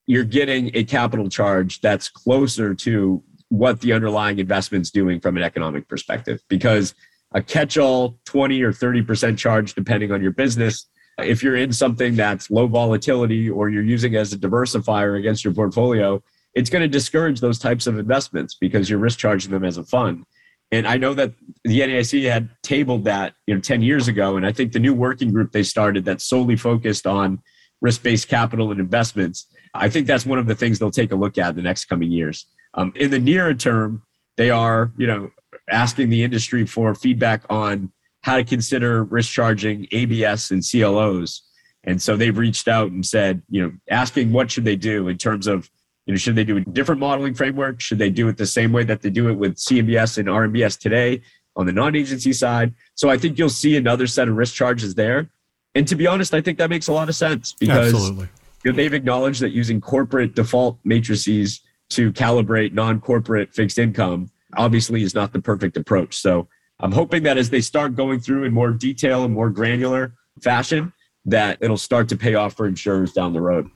you're 0.08 0.24
getting 0.24 0.70
a 0.76 0.84
capital 0.84 1.30
charge 1.30 1.82
that's 1.82 2.10
closer 2.10 2.76
to 2.76 3.24
what 3.50 3.82
the 3.82 3.94
underlying 3.94 4.40
investment's 4.40 4.92
doing 4.92 5.20
from 5.20 5.38
an 5.38 5.44
economic 5.44 5.88
perspective 5.88 6.42
because 6.48 6.94
a 7.34 7.42
catch-all 7.42 8.18
20 8.26 8.62
or 8.62 8.72
30% 8.72 9.38
charge 9.38 9.74
depending 9.74 10.12
on 10.12 10.22
your 10.22 10.32
business. 10.32 10.88
If 11.18 11.44
you're 11.44 11.56
in 11.56 11.72
something 11.72 12.16
that's 12.16 12.50
low 12.50 12.68
volatility 12.68 13.50
or 13.50 13.70
you're 13.70 13.84
using 13.84 14.16
as 14.16 14.34
a 14.34 14.38
diversifier 14.38 15.18
against 15.18 15.44
your 15.44 15.54
portfolio 15.54 16.22
it's 16.56 16.70
going 16.70 16.82
to 16.82 16.88
discourage 16.88 17.42
those 17.42 17.60
types 17.60 17.86
of 17.86 18.00
investments 18.00 18.56
because 18.56 18.90
you're 18.90 19.00
risk 19.00 19.20
charging 19.20 19.52
them 19.52 19.66
as 19.66 19.78
a 19.78 19.84
fund. 19.84 20.24
And 20.72 20.88
i 20.88 20.98
know 20.98 21.14
that 21.14 21.34
the 21.64 21.82
NAIC 21.82 22.30
had 22.30 22.50
tabled 22.64 23.04
that 23.04 23.34
you 23.46 23.54
know 23.54 23.62
10 23.62 23.84
years 23.84 24.08
ago 24.08 24.36
and 24.36 24.46
i 24.46 24.52
think 24.52 24.72
the 24.72 24.80
new 24.80 24.96
working 24.96 25.32
group 25.32 25.52
they 25.52 25.62
started 25.62 26.06
that 26.06 26.22
solely 26.22 26.56
focused 26.56 27.06
on 27.06 27.40
risk-based 27.82 28.28
capital 28.28 28.72
and 28.72 28.80
investments 28.80 29.46
i 29.76 29.88
think 29.88 30.08
that's 30.08 30.26
one 30.26 30.40
of 30.40 30.48
the 30.48 30.56
things 30.56 30.80
they'll 30.80 30.90
take 30.90 31.12
a 31.12 31.16
look 31.16 31.38
at 31.38 31.50
in 31.52 31.56
the 31.58 31.62
next 31.62 31.86
coming 31.86 32.12
years. 32.12 32.48
Um, 32.74 32.92
in 32.96 33.12
the 33.12 33.20
nearer 33.20 33.54
term 33.54 34.02
they 34.38 34.50
are 34.50 34.92
you 34.98 35.06
know 35.06 35.30
asking 35.70 36.10
the 36.10 36.24
industry 36.24 36.66
for 36.66 36.94
feedback 36.96 37.44
on 37.50 37.92
how 38.22 38.38
to 38.38 38.44
consider 38.44 39.04
risk 39.04 39.32
charging 39.32 39.88
ABS 39.92 40.52
and 40.52 40.64
CLOs. 40.64 41.44
And 41.84 42.02
so 42.02 42.18
they've 42.18 42.38
reached 42.38 42.68
out 42.68 42.92
and 42.92 43.06
said, 43.06 43.44
you 43.50 43.62
know, 43.62 43.72
asking 43.90 44.32
what 44.32 44.50
should 44.50 44.66
they 44.66 44.76
do 44.76 45.08
in 45.08 45.18
terms 45.18 45.46
of, 45.46 45.70
you 46.06 46.14
know, 46.14 46.18
should 46.18 46.36
they 46.36 46.44
do 46.44 46.58
a 46.58 46.62
different 46.62 47.00
modeling 47.00 47.36
framework? 47.36 47.82
Should 47.82 48.00
they 48.00 48.10
do 48.10 48.28
it 48.28 48.38
the 48.38 48.46
same 48.46 48.72
way 48.72 48.84
that 48.84 49.02
they 49.02 49.12
do 49.12 49.30
it 49.30 49.34
with 49.34 49.56
CMBS 49.56 50.18
and 50.18 50.28
RMBS 50.28 50.80
today 50.80 51.22
on 51.56 51.68
the 51.68 51.72
non-agency 51.72 52.34
side? 52.34 52.74
So 52.96 53.10
I 53.10 53.18
think 53.18 53.38
you'll 53.38 53.50
see 53.50 53.78
another 53.78 54.08
set 54.08 54.28
of 54.28 54.36
risk 54.36 54.56
charges 54.56 54.96
there. 54.96 55.30
And 55.76 55.88
to 55.88 55.96
be 55.96 56.08
honest, 56.08 56.34
I 56.34 56.42
think 56.42 56.58
that 56.58 56.70
makes 56.70 56.88
a 56.88 56.94
lot 56.94 57.10
of 57.10 57.16
sense 57.16 57.54
because 57.54 57.94
Absolutely. 57.94 58.28
You 58.64 58.72
know, 58.72 58.78
they've 58.78 58.94
acknowledged 58.94 59.42
that 59.42 59.52
using 59.52 59.80
corporate 59.80 60.34
default 60.34 60.80
matrices 60.84 61.62
to 61.90 62.12
calibrate 62.12 62.74
non-corporate 62.74 63.54
fixed 63.54 63.78
income 63.78 64.32
obviously 64.58 65.04
is 65.04 65.16
not 65.16 65.34
the 65.34 65.42
perfect 65.42 65.78
approach. 65.78 66.18
So 66.18 66.48
I'm 66.80 66.92
hoping 66.92 67.24
that 67.24 67.38
as 67.38 67.50
they 67.50 67.62
start 67.62 67.96
going 67.96 68.20
through 68.20 68.44
in 68.44 68.54
more 68.54 68.72
detail 68.72 69.24
and 69.24 69.34
more 69.34 69.50
granular 69.50 70.14
fashion, 70.42 70.94
that 71.26 71.58
it'll 71.62 71.78
start 71.78 72.10
to 72.10 72.18
pay 72.18 72.36
off 72.36 72.54
for 72.54 72.68
insurers 72.68 73.14
down 73.14 73.34
the 73.34 73.42
road. 73.42 73.70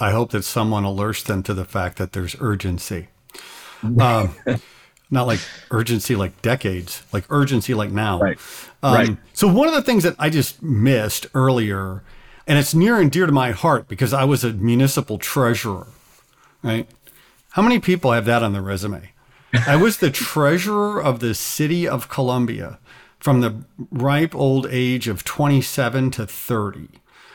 I 0.00 0.10
hope 0.10 0.32
that 0.32 0.42
someone 0.42 0.84
alerts 0.84 1.24
them 1.24 1.42
to 1.44 1.54
the 1.54 1.64
fact 1.64 1.96
that 1.98 2.12
there's 2.12 2.36
urgency. 2.40 3.08
Um, 3.82 4.34
not 5.10 5.26
like 5.26 5.40
urgency 5.70 6.16
like 6.16 6.42
decades, 6.42 7.02
like 7.12 7.24
urgency 7.30 7.74
like 7.74 7.90
now. 7.90 8.20
Right. 8.20 8.38
Um, 8.82 8.94
right. 8.94 9.16
So, 9.32 9.48
one 9.48 9.68
of 9.68 9.74
the 9.74 9.82
things 9.82 10.02
that 10.02 10.16
I 10.18 10.28
just 10.28 10.62
missed 10.62 11.26
earlier, 11.34 12.02
and 12.46 12.58
it's 12.58 12.74
near 12.74 13.00
and 13.00 13.10
dear 13.10 13.26
to 13.26 13.32
my 13.32 13.52
heart 13.52 13.88
because 13.88 14.12
I 14.12 14.24
was 14.24 14.44
a 14.44 14.52
municipal 14.52 15.18
treasurer, 15.18 15.86
right? 16.62 16.88
How 17.50 17.62
many 17.62 17.78
people 17.78 18.12
have 18.12 18.24
that 18.26 18.42
on 18.42 18.52
their 18.52 18.62
resume? 18.62 19.12
I 19.66 19.76
was 19.76 19.98
the 19.98 20.10
treasurer 20.10 21.02
of 21.02 21.20
the 21.20 21.34
city 21.34 21.86
of 21.86 22.08
Columbia 22.08 22.78
from 23.18 23.40
the 23.40 23.64
ripe 23.90 24.34
old 24.34 24.66
age 24.70 25.08
of 25.08 25.24
27 25.24 26.10
to 26.12 26.26
30. 26.26 26.88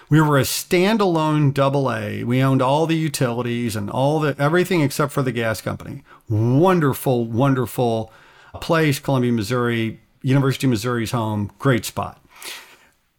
We 0.10 0.19
were 0.19 0.38
a 0.38 0.43
standalone 0.43 1.53
double 1.53 1.91
A. 1.91 2.23
We 2.23 2.41
owned 2.41 2.62
all 2.62 2.86
the 2.86 2.97
utilities 2.97 3.75
and 3.75 3.89
all 3.89 4.19
the 4.19 4.36
everything 4.38 4.81
except 4.81 5.13
for 5.13 5.21
the 5.21 5.31
gas 5.31 5.62
company. 5.62 6.03
Wonderful, 6.29 7.25
wonderful 7.25 8.12
place, 8.55 8.99
Columbia, 8.99 9.31
Missouri, 9.31 10.01
University 10.21 10.67
of 10.67 10.71
Missouri's 10.71 11.12
home, 11.12 11.51
great 11.60 11.86
spot. 11.86 12.21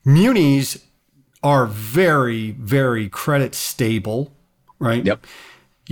Munis 0.04 0.84
are 1.42 1.66
very, 1.66 2.52
very 2.52 3.08
credit 3.08 3.54
stable, 3.54 4.32
right? 4.78 5.04
Yep. 5.04 5.26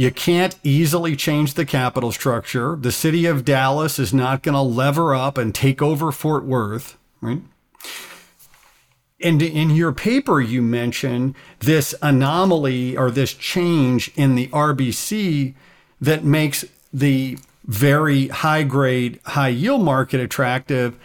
You 0.00 0.10
can't 0.10 0.58
easily 0.64 1.14
change 1.14 1.52
the 1.52 1.66
capital 1.66 2.10
structure. 2.10 2.74
The 2.74 2.90
city 2.90 3.26
of 3.26 3.44
Dallas 3.44 3.98
is 3.98 4.14
not 4.14 4.42
going 4.42 4.54
to 4.54 4.62
lever 4.62 5.14
up 5.14 5.36
and 5.36 5.54
take 5.54 5.82
over 5.82 6.10
Fort 6.10 6.42
Worth, 6.46 6.96
right? 7.20 7.42
And 9.20 9.42
in 9.42 9.68
your 9.68 9.92
paper, 9.92 10.40
you 10.40 10.62
mention 10.62 11.36
this 11.58 11.94
anomaly 12.00 12.96
or 12.96 13.10
this 13.10 13.34
change 13.34 14.10
in 14.16 14.36
the 14.36 14.46
RBC 14.46 15.52
that 16.00 16.24
makes 16.24 16.64
the 16.94 17.36
very 17.66 18.28
high 18.28 18.62
grade, 18.62 19.20
high 19.26 19.48
yield 19.48 19.82
market 19.82 20.18
attractive 20.18 20.98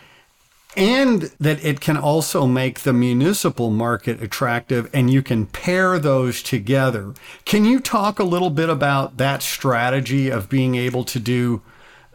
and 0.76 1.32
that 1.40 1.64
it 1.64 1.80
can 1.80 1.98
also 1.98 2.46
make 2.46 2.82
the 2.82 2.94
municipal 2.94 3.70
market 3.70 4.22
attractive 4.22 4.90
and 4.94 5.12
you 5.12 5.22
can 5.22 5.46
pair 5.46 6.00
those 6.00 6.44
together. 6.44 7.14
Can 7.46 7.66
you 7.66 7.80
talk 7.80 8.20
a 8.20 8.24
little 8.24 8.50
bit 8.50 8.70
about 8.70 9.18
that 9.18 9.42
strategy 9.42 10.30
of 10.30 10.50
being 10.50 10.76
able 10.76 11.04
to 11.06 11.20
do 11.20 11.62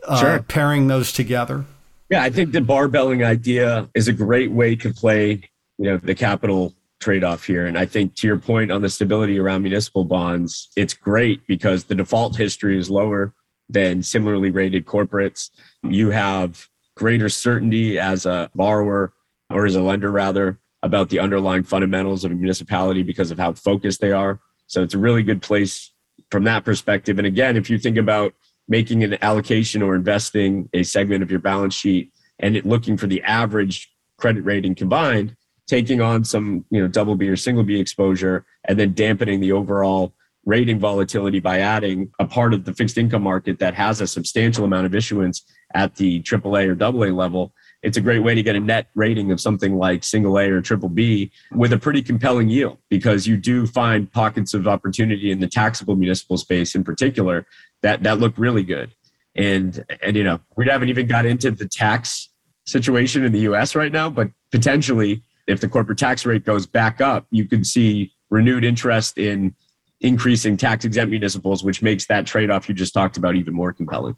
uh, 0.06 0.20
sure. 0.20 0.42
pairing 0.42 0.88
those 0.88 1.12
together? 1.12 1.64
Yeah, 2.10 2.22
I 2.22 2.30
think 2.30 2.52
the 2.52 2.60
barbelling 2.60 3.24
idea 3.24 3.88
is 3.94 4.08
a 4.08 4.12
great 4.12 4.50
way 4.50 4.74
to 4.76 4.92
play, 4.92 5.42
you 5.78 5.84
know, 5.84 5.96
the 5.96 6.14
capital 6.14 6.74
trade-off 7.00 7.44
here. 7.44 7.66
And 7.66 7.78
I 7.78 7.86
think 7.86 8.14
to 8.16 8.26
your 8.26 8.38
point 8.38 8.70
on 8.70 8.82
the 8.82 8.88
stability 8.88 9.38
around 9.38 9.62
municipal 9.62 10.04
bonds, 10.04 10.70
it's 10.76 10.92
great 10.92 11.46
because 11.46 11.84
the 11.84 11.94
default 11.94 12.36
history 12.36 12.78
is 12.78 12.90
lower 12.90 13.32
than 13.68 14.02
similarly 14.02 14.50
rated 14.50 14.84
corporates. 14.84 15.50
You 15.82 16.10
have 16.10 16.68
greater 17.00 17.30
certainty 17.30 17.98
as 17.98 18.26
a 18.26 18.50
borrower 18.54 19.14
or 19.48 19.64
as 19.64 19.74
a 19.74 19.80
lender 19.80 20.10
rather 20.10 20.60
about 20.82 21.08
the 21.08 21.18
underlying 21.18 21.62
fundamentals 21.62 22.26
of 22.26 22.30
a 22.30 22.34
municipality 22.34 23.02
because 23.02 23.30
of 23.30 23.38
how 23.38 23.54
focused 23.54 24.02
they 24.02 24.12
are. 24.12 24.38
So 24.66 24.82
it's 24.82 24.92
a 24.92 24.98
really 24.98 25.22
good 25.22 25.40
place 25.40 25.92
from 26.30 26.44
that 26.44 26.62
perspective. 26.62 27.16
And 27.16 27.26
again, 27.26 27.56
if 27.56 27.70
you 27.70 27.78
think 27.78 27.96
about 27.96 28.34
making 28.68 29.02
an 29.02 29.16
allocation 29.22 29.80
or 29.80 29.94
investing 29.94 30.68
a 30.74 30.82
segment 30.82 31.22
of 31.22 31.30
your 31.30 31.40
balance 31.40 31.74
sheet 31.74 32.12
and 32.38 32.54
it 32.54 32.66
looking 32.66 32.98
for 32.98 33.06
the 33.06 33.22
average 33.22 33.90
credit 34.18 34.44
rating 34.44 34.74
combined, 34.74 35.34
taking 35.66 36.02
on 36.02 36.22
some, 36.22 36.66
you 36.70 36.82
know, 36.82 36.86
double 36.86 37.16
B 37.16 37.30
or 37.30 37.36
single 37.36 37.64
B 37.64 37.80
exposure 37.80 38.44
and 38.66 38.78
then 38.78 38.92
dampening 38.92 39.40
the 39.40 39.52
overall 39.52 40.12
rating 40.44 40.78
volatility 40.78 41.40
by 41.40 41.60
adding 41.60 42.10
a 42.18 42.24
part 42.24 42.54
of 42.54 42.64
the 42.64 42.72
fixed 42.72 42.96
income 42.96 43.22
market 43.22 43.58
that 43.58 43.74
has 43.74 44.00
a 44.00 44.06
substantial 44.06 44.64
amount 44.64 44.86
of 44.86 44.94
issuance 44.94 45.44
at 45.74 45.94
the 45.96 46.20
AAA 46.22 46.68
or 46.68 46.82
AA 46.82 47.14
level, 47.14 47.52
it's 47.82 47.96
a 47.96 48.00
great 48.00 48.20
way 48.20 48.34
to 48.34 48.42
get 48.42 48.56
a 48.56 48.60
net 48.60 48.88
rating 48.94 49.30
of 49.32 49.40
something 49.40 49.76
like 49.76 50.04
single 50.04 50.38
A 50.38 50.50
or 50.50 50.60
triple 50.60 50.88
B 50.88 51.30
with 51.52 51.72
a 51.72 51.78
pretty 51.78 52.02
compelling 52.02 52.48
yield 52.48 52.78
because 52.88 53.26
you 53.26 53.36
do 53.36 53.66
find 53.66 54.10
pockets 54.10 54.52
of 54.54 54.66
opportunity 54.66 55.30
in 55.30 55.40
the 55.40 55.46
taxable 55.46 55.96
municipal 55.96 56.36
space 56.36 56.74
in 56.74 56.84
particular 56.84 57.46
that 57.82 58.02
that 58.02 58.18
look 58.18 58.34
really 58.36 58.62
good. 58.62 58.94
And 59.34 59.84
and 60.02 60.16
you 60.16 60.24
know, 60.24 60.40
we 60.56 60.66
haven't 60.66 60.88
even 60.88 61.06
got 61.06 61.24
into 61.24 61.50
the 61.50 61.68
tax 61.68 62.28
situation 62.66 63.24
in 63.24 63.32
the 63.32 63.40
US 63.40 63.74
right 63.74 63.92
now, 63.92 64.10
but 64.10 64.30
potentially 64.50 65.22
if 65.46 65.60
the 65.60 65.68
corporate 65.68 65.98
tax 65.98 66.26
rate 66.26 66.44
goes 66.44 66.66
back 66.66 67.00
up, 67.00 67.26
you 67.30 67.46
could 67.46 67.66
see 67.66 68.12
renewed 68.30 68.64
interest 68.64 69.18
in 69.18 69.54
increasing 70.00 70.56
tax 70.56 70.84
exempt 70.84 71.10
municipals, 71.10 71.62
which 71.62 71.82
makes 71.82 72.06
that 72.06 72.26
trade 72.26 72.50
off 72.50 72.68
you 72.68 72.74
just 72.74 72.94
talked 72.94 73.16
about 73.16 73.36
even 73.36 73.54
more 73.54 73.72
compelling. 73.72 74.16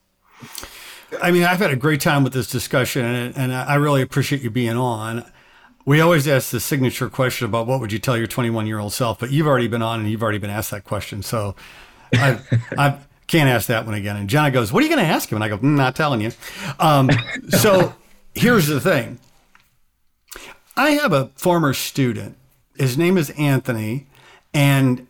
I 1.21 1.31
mean, 1.31 1.45
I've 1.45 1.59
had 1.59 1.71
a 1.71 1.77
great 1.77 2.01
time 2.01 2.25
with 2.25 2.33
this 2.33 2.47
discussion, 2.51 3.05
and, 3.05 3.37
and 3.37 3.53
I 3.53 3.75
really 3.75 4.03
appreciate 4.03 4.43
you 4.43 4.51
being 4.51 4.77
on. 4.77 5.25
We 5.85 6.01
always 6.01 6.29
ask 6.29 6.51
the 6.51 6.61
signature 6.61 7.11
question 7.11 7.47
about 7.47 7.67
what 7.67 7.81
would 7.81 7.93
you 7.93 7.99
tell 7.99 8.17
your 8.17 8.29
21 8.29 8.67
year 8.67 8.79
old 8.79 8.93
self, 8.93 9.19
but 9.19 9.31
you've 9.31 9.47
already 9.47 9.69
been 9.69 9.83
on 9.83 10.01
and 10.01 10.09
you've 10.09 10.23
already 10.23 10.39
been 10.39 10.51
asked 10.51 10.71
that 10.71 10.85
question. 10.85 11.23
So 11.23 11.57
I, 12.15 12.39
I 12.79 12.99
can't 13.27 13.49
ask 13.49 13.67
that 13.67 13.85
one 13.85 13.95
again. 13.95 14.17
And 14.17 14.31
Jenna 14.31 14.53
goes, 14.53 14.73
What 14.73 14.83
are 14.83 14.87
you 14.87 14.95
going 14.95 15.05
to 15.05 15.13
ask 15.13 15.31
him? 15.31 15.37
And 15.37 15.45
I 15.45 15.49
go, 15.49 15.59
mm, 15.59 15.77
Not 15.77 15.97
telling 15.97 16.21
you. 16.21 16.31
Um, 16.79 17.11
so 17.49 17.95
here's 18.33 18.69
the 18.69 18.81
thing 18.81 19.19
I 20.77 20.91
have 20.91 21.13
a 21.13 21.31
former 21.35 21.75
student. 21.75 22.37
His 22.77 22.97
name 22.97 23.19
is 23.19 23.31
Anthony, 23.31 24.07
and 24.55 25.07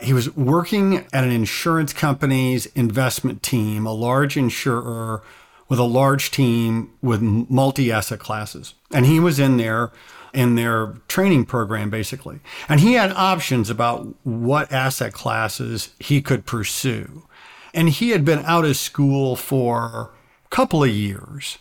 He 0.00 0.12
was 0.12 0.34
working 0.36 1.06
at 1.12 1.24
an 1.24 1.30
insurance 1.30 1.92
company's 1.92 2.66
investment 2.66 3.42
team, 3.42 3.86
a 3.86 3.92
large 3.92 4.36
insurer 4.36 5.22
with 5.68 5.78
a 5.78 5.84
large 5.84 6.30
team 6.30 6.92
with 7.02 7.22
multi 7.22 7.90
asset 7.90 8.18
classes. 8.18 8.74
And 8.92 9.06
he 9.06 9.18
was 9.18 9.38
in 9.38 9.56
there 9.56 9.90
in 10.32 10.54
their 10.54 10.94
training 11.08 11.46
program, 11.46 11.88
basically. 11.88 12.40
And 12.68 12.80
he 12.80 12.92
had 12.92 13.10
options 13.12 13.70
about 13.70 14.14
what 14.22 14.70
asset 14.70 15.12
classes 15.12 15.94
he 15.98 16.20
could 16.20 16.44
pursue. 16.44 17.24
And 17.72 17.88
he 17.88 18.10
had 18.10 18.24
been 18.24 18.40
out 18.40 18.64
of 18.64 18.76
school 18.76 19.34
for 19.34 20.12
a 20.44 20.48
couple 20.50 20.84
of 20.84 20.90
years. 20.90 21.58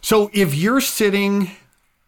So 0.00 0.30
if 0.32 0.54
you're 0.54 0.80
sitting 0.80 1.50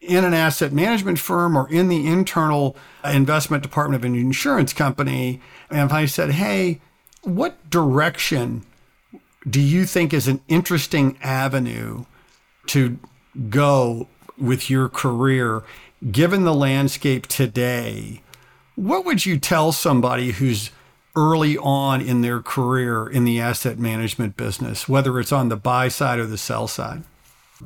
in 0.05 0.25
an 0.25 0.35
asset 0.35 0.73
management 0.73 1.19
firm 1.19 1.57
or 1.57 1.69
in 1.71 1.88
the 1.88 2.07
internal 2.07 2.77
investment 3.05 3.62
department 3.62 4.03
of 4.03 4.05
an 4.05 4.14
insurance 4.14 4.73
company, 4.73 5.40
and 5.71 5.81
if 5.81 5.93
I 5.93 6.07
said, 6.07 6.33
hey, 6.33 6.81
what 7.23 7.71
direction 7.71 8.64
do 9.49 9.61
you 9.61 9.85
think 9.85 10.12
is 10.12 10.29
an 10.29 10.40
interesting 10.49 11.19
avenue 11.23 12.05
to 12.67 12.99
go 13.49 14.09
with 14.38 14.71
your 14.71 14.88
career, 14.88 15.62
given 16.11 16.45
the 16.45 16.55
landscape 16.55 17.27
today? 17.27 18.23
What 18.75 19.05
would 19.05 19.25
you 19.25 19.38
tell 19.38 19.73
somebody 19.73 20.33
who's 20.33 20.71
early 21.17 21.57
on 21.59 22.01
in 22.01 22.23
their 22.23 22.40
career 22.40 23.07
in 23.07 23.25
the 23.25 23.40
asset 23.40 23.79
management 23.79 24.37
business, 24.37 24.88
whether 24.88 25.19
it's 25.21 25.33
on 25.33 25.49
the 25.49 25.57
buy 25.57 25.88
side 25.88 26.19
or 26.19 26.27
the 26.27 26.38
sell 26.38 26.67
side? 26.67 27.05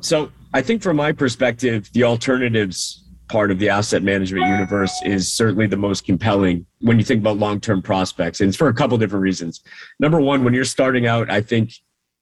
So 0.01 0.31
I 0.53 0.61
think 0.61 0.81
from 0.81 0.97
my 0.97 1.11
perspective, 1.11 1.89
the 1.93 2.03
alternatives 2.03 3.05
part 3.29 3.51
of 3.51 3.59
the 3.59 3.69
asset 3.69 4.01
management 4.01 4.47
universe 4.47 4.99
is 5.05 5.31
certainly 5.31 5.67
the 5.67 5.77
most 5.77 6.03
compelling 6.03 6.65
when 6.81 6.97
you 6.97 7.05
think 7.05 7.21
about 7.21 7.37
long-term 7.37 7.83
prospects. 7.83 8.39
And 8.41 8.47
it's 8.47 8.57
for 8.57 8.67
a 8.67 8.73
couple 8.73 8.97
different 8.97 9.21
reasons. 9.21 9.61
Number 9.99 10.19
one, 10.19 10.43
when 10.43 10.55
you're 10.55 10.65
starting 10.65 11.05
out, 11.05 11.29
I 11.29 11.41
think 11.41 11.73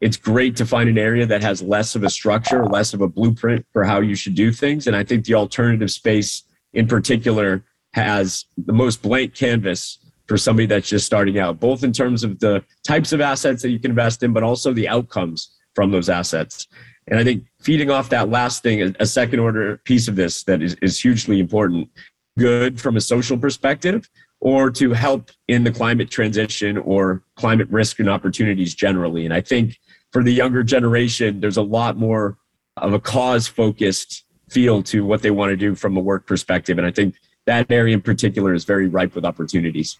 it's 0.02 0.18
great 0.18 0.58
to 0.58 0.66
find 0.66 0.90
an 0.90 0.98
area 0.98 1.26
that 1.26 1.42
has 1.42 1.62
less 1.62 1.96
of 1.96 2.04
a 2.04 2.10
structure, 2.10 2.66
less 2.66 2.94
of 2.94 3.02
a 3.02 3.08
blueprint 3.08 3.66
for 3.72 3.86
how 3.86 4.02
you 4.02 4.16
should 4.16 4.36
do 4.36 4.52
things. 4.52 4.86
And 4.86 4.96
I 4.96 5.04
think 5.04 5.26
the 5.26 5.36
alternative 5.36 5.90
space 5.90 6.44
in 6.74 6.88
particular 6.88 7.64
has 7.94 8.46
the 8.58 8.74
most 8.74 9.02
blank 9.02 9.34
canvas 9.34 10.00
for 10.28 10.38
somebody 10.38 10.66
that's 10.66 10.90
just 10.90 11.06
starting 11.06 11.40
out, 11.40 11.60
both 11.60 11.86
in 11.86 11.94
terms 11.94 12.26
of 12.26 12.40
the 12.40 12.62
types 12.86 13.14
of 13.14 13.22
assets 13.22 13.62
that 13.62 13.70
you 13.70 13.80
can 13.80 13.92
invest 13.92 14.22
in, 14.22 14.34
but 14.34 14.44
also 14.44 14.74
the 14.74 14.90
outcomes 14.90 15.56
from 15.74 15.90
those 15.92 16.10
assets. 16.10 16.68
And 17.08 17.20
I 17.20 17.24
think 17.24 17.46
feeding 17.62 17.90
off 17.90 18.10
that 18.10 18.30
last 18.30 18.64
thing, 18.64 18.96
a 19.00 19.06
second 19.06 19.40
order 19.40 19.78
piece 19.86 20.08
of 20.08 20.16
this 20.16 20.44
that 20.44 20.62
is, 20.62 20.76
is 20.82 21.00
hugely 21.00 21.40
important, 21.40 21.90
good 22.38 22.80
from 22.80 22.98
a 22.98 23.02
social 23.02 23.38
perspective, 23.38 24.10
or 24.40 24.70
to 24.72 24.94
help 24.94 25.32
in 25.48 25.64
the 25.64 25.72
climate 25.72 26.12
transition 26.12 26.78
or 26.78 27.24
climate 27.36 27.68
risk 27.70 28.00
and 28.00 28.10
opportunities 28.10 28.76
generally. 28.76 29.26
And 29.26 29.34
I 29.34 29.42
think 29.42 29.78
for 30.12 30.24
the 30.24 30.34
younger 30.34 30.64
generation, 30.64 31.40
there's 31.40 31.58
a 31.58 31.64
lot 31.64 31.98
more 31.98 32.38
of 32.76 32.94
a 32.94 33.00
cause 33.00 33.48
focused 33.48 34.26
feel 34.50 34.84
to 34.84 35.06
what 35.06 35.22
they 35.22 35.32
want 35.32 35.50
to 35.50 35.58
do 35.58 35.76
from 35.76 35.98
a 35.98 36.00
work 36.00 36.26
perspective. 36.28 36.78
And 36.78 36.86
I 36.86 36.92
think 36.92 37.16
that 37.46 37.72
area 37.72 37.94
in 37.94 38.02
particular 38.02 38.54
is 38.54 38.66
very 38.66 38.88
ripe 38.88 39.16
with 39.16 39.26
opportunities. 39.26 39.98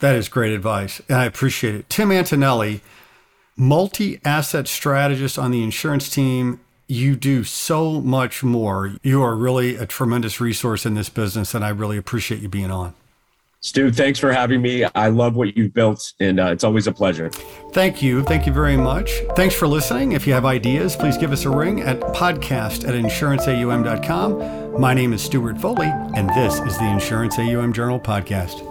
That 0.00 0.16
is 0.16 0.28
great 0.28 0.52
advice. 0.52 1.00
And 1.08 1.18
I 1.18 1.24
appreciate 1.24 1.74
it. 1.74 1.88
Tim 1.88 2.12
Antonelli 2.12 2.82
multi 3.56 4.20
asset 4.24 4.68
strategist 4.68 5.38
on 5.38 5.50
the 5.50 5.62
insurance 5.62 6.08
team. 6.08 6.60
You 6.88 7.16
do 7.16 7.44
so 7.44 8.00
much 8.00 8.42
more. 8.42 8.96
You 9.02 9.22
are 9.22 9.34
really 9.34 9.76
a 9.76 9.86
tremendous 9.86 10.40
resource 10.40 10.84
in 10.84 10.94
this 10.94 11.08
business, 11.08 11.54
and 11.54 11.64
I 11.64 11.70
really 11.70 11.96
appreciate 11.96 12.42
you 12.42 12.48
being 12.48 12.70
on. 12.70 12.94
Stu, 13.64 13.92
thanks 13.92 14.18
for 14.18 14.32
having 14.32 14.60
me. 14.60 14.84
I 14.96 15.06
love 15.06 15.36
what 15.36 15.56
you've 15.56 15.72
built, 15.72 16.14
and 16.18 16.40
uh, 16.40 16.46
it's 16.46 16.64
always 16.64 16.88
a 16.88 16.92
pleasure. 16.92 17.30
Thank 17.72 18.02
you. 18.02 18.24
Thank 18.24 18.44
you 18.44 18.52
very 18.52 18.76
much. 18.76 19.12
Thanks 19.36 19.54
for 19.54 19.68
listening. 19.68 20.12
If 20.12 20.26
you 20.26 20.32
have 20.32 20.44
ideas, 20.44 20.96
please 20.96 21.16
give 21.16 21.30
us 21.30 21.44
a 21.44 21.50
ring 21.50 21.80
at 21.80 22.00
podcast 22.00 22.86
at 22.88 22.94
insuranceaum.com. 22.94 24.80
My 24.80 24.94
name 24.94 25.12
is 25.12 25.22
Stuart 25.22 25.60
Foley, 25.60 25.86
and 25.86 26.28
this 26.30 26.58
is 26.58 26.76
the 26.76 26.90
Insurance 26.90 27.38
AUM 27.38 27.72
Journal 27.72 28.00
Podcast. 28.00 28.68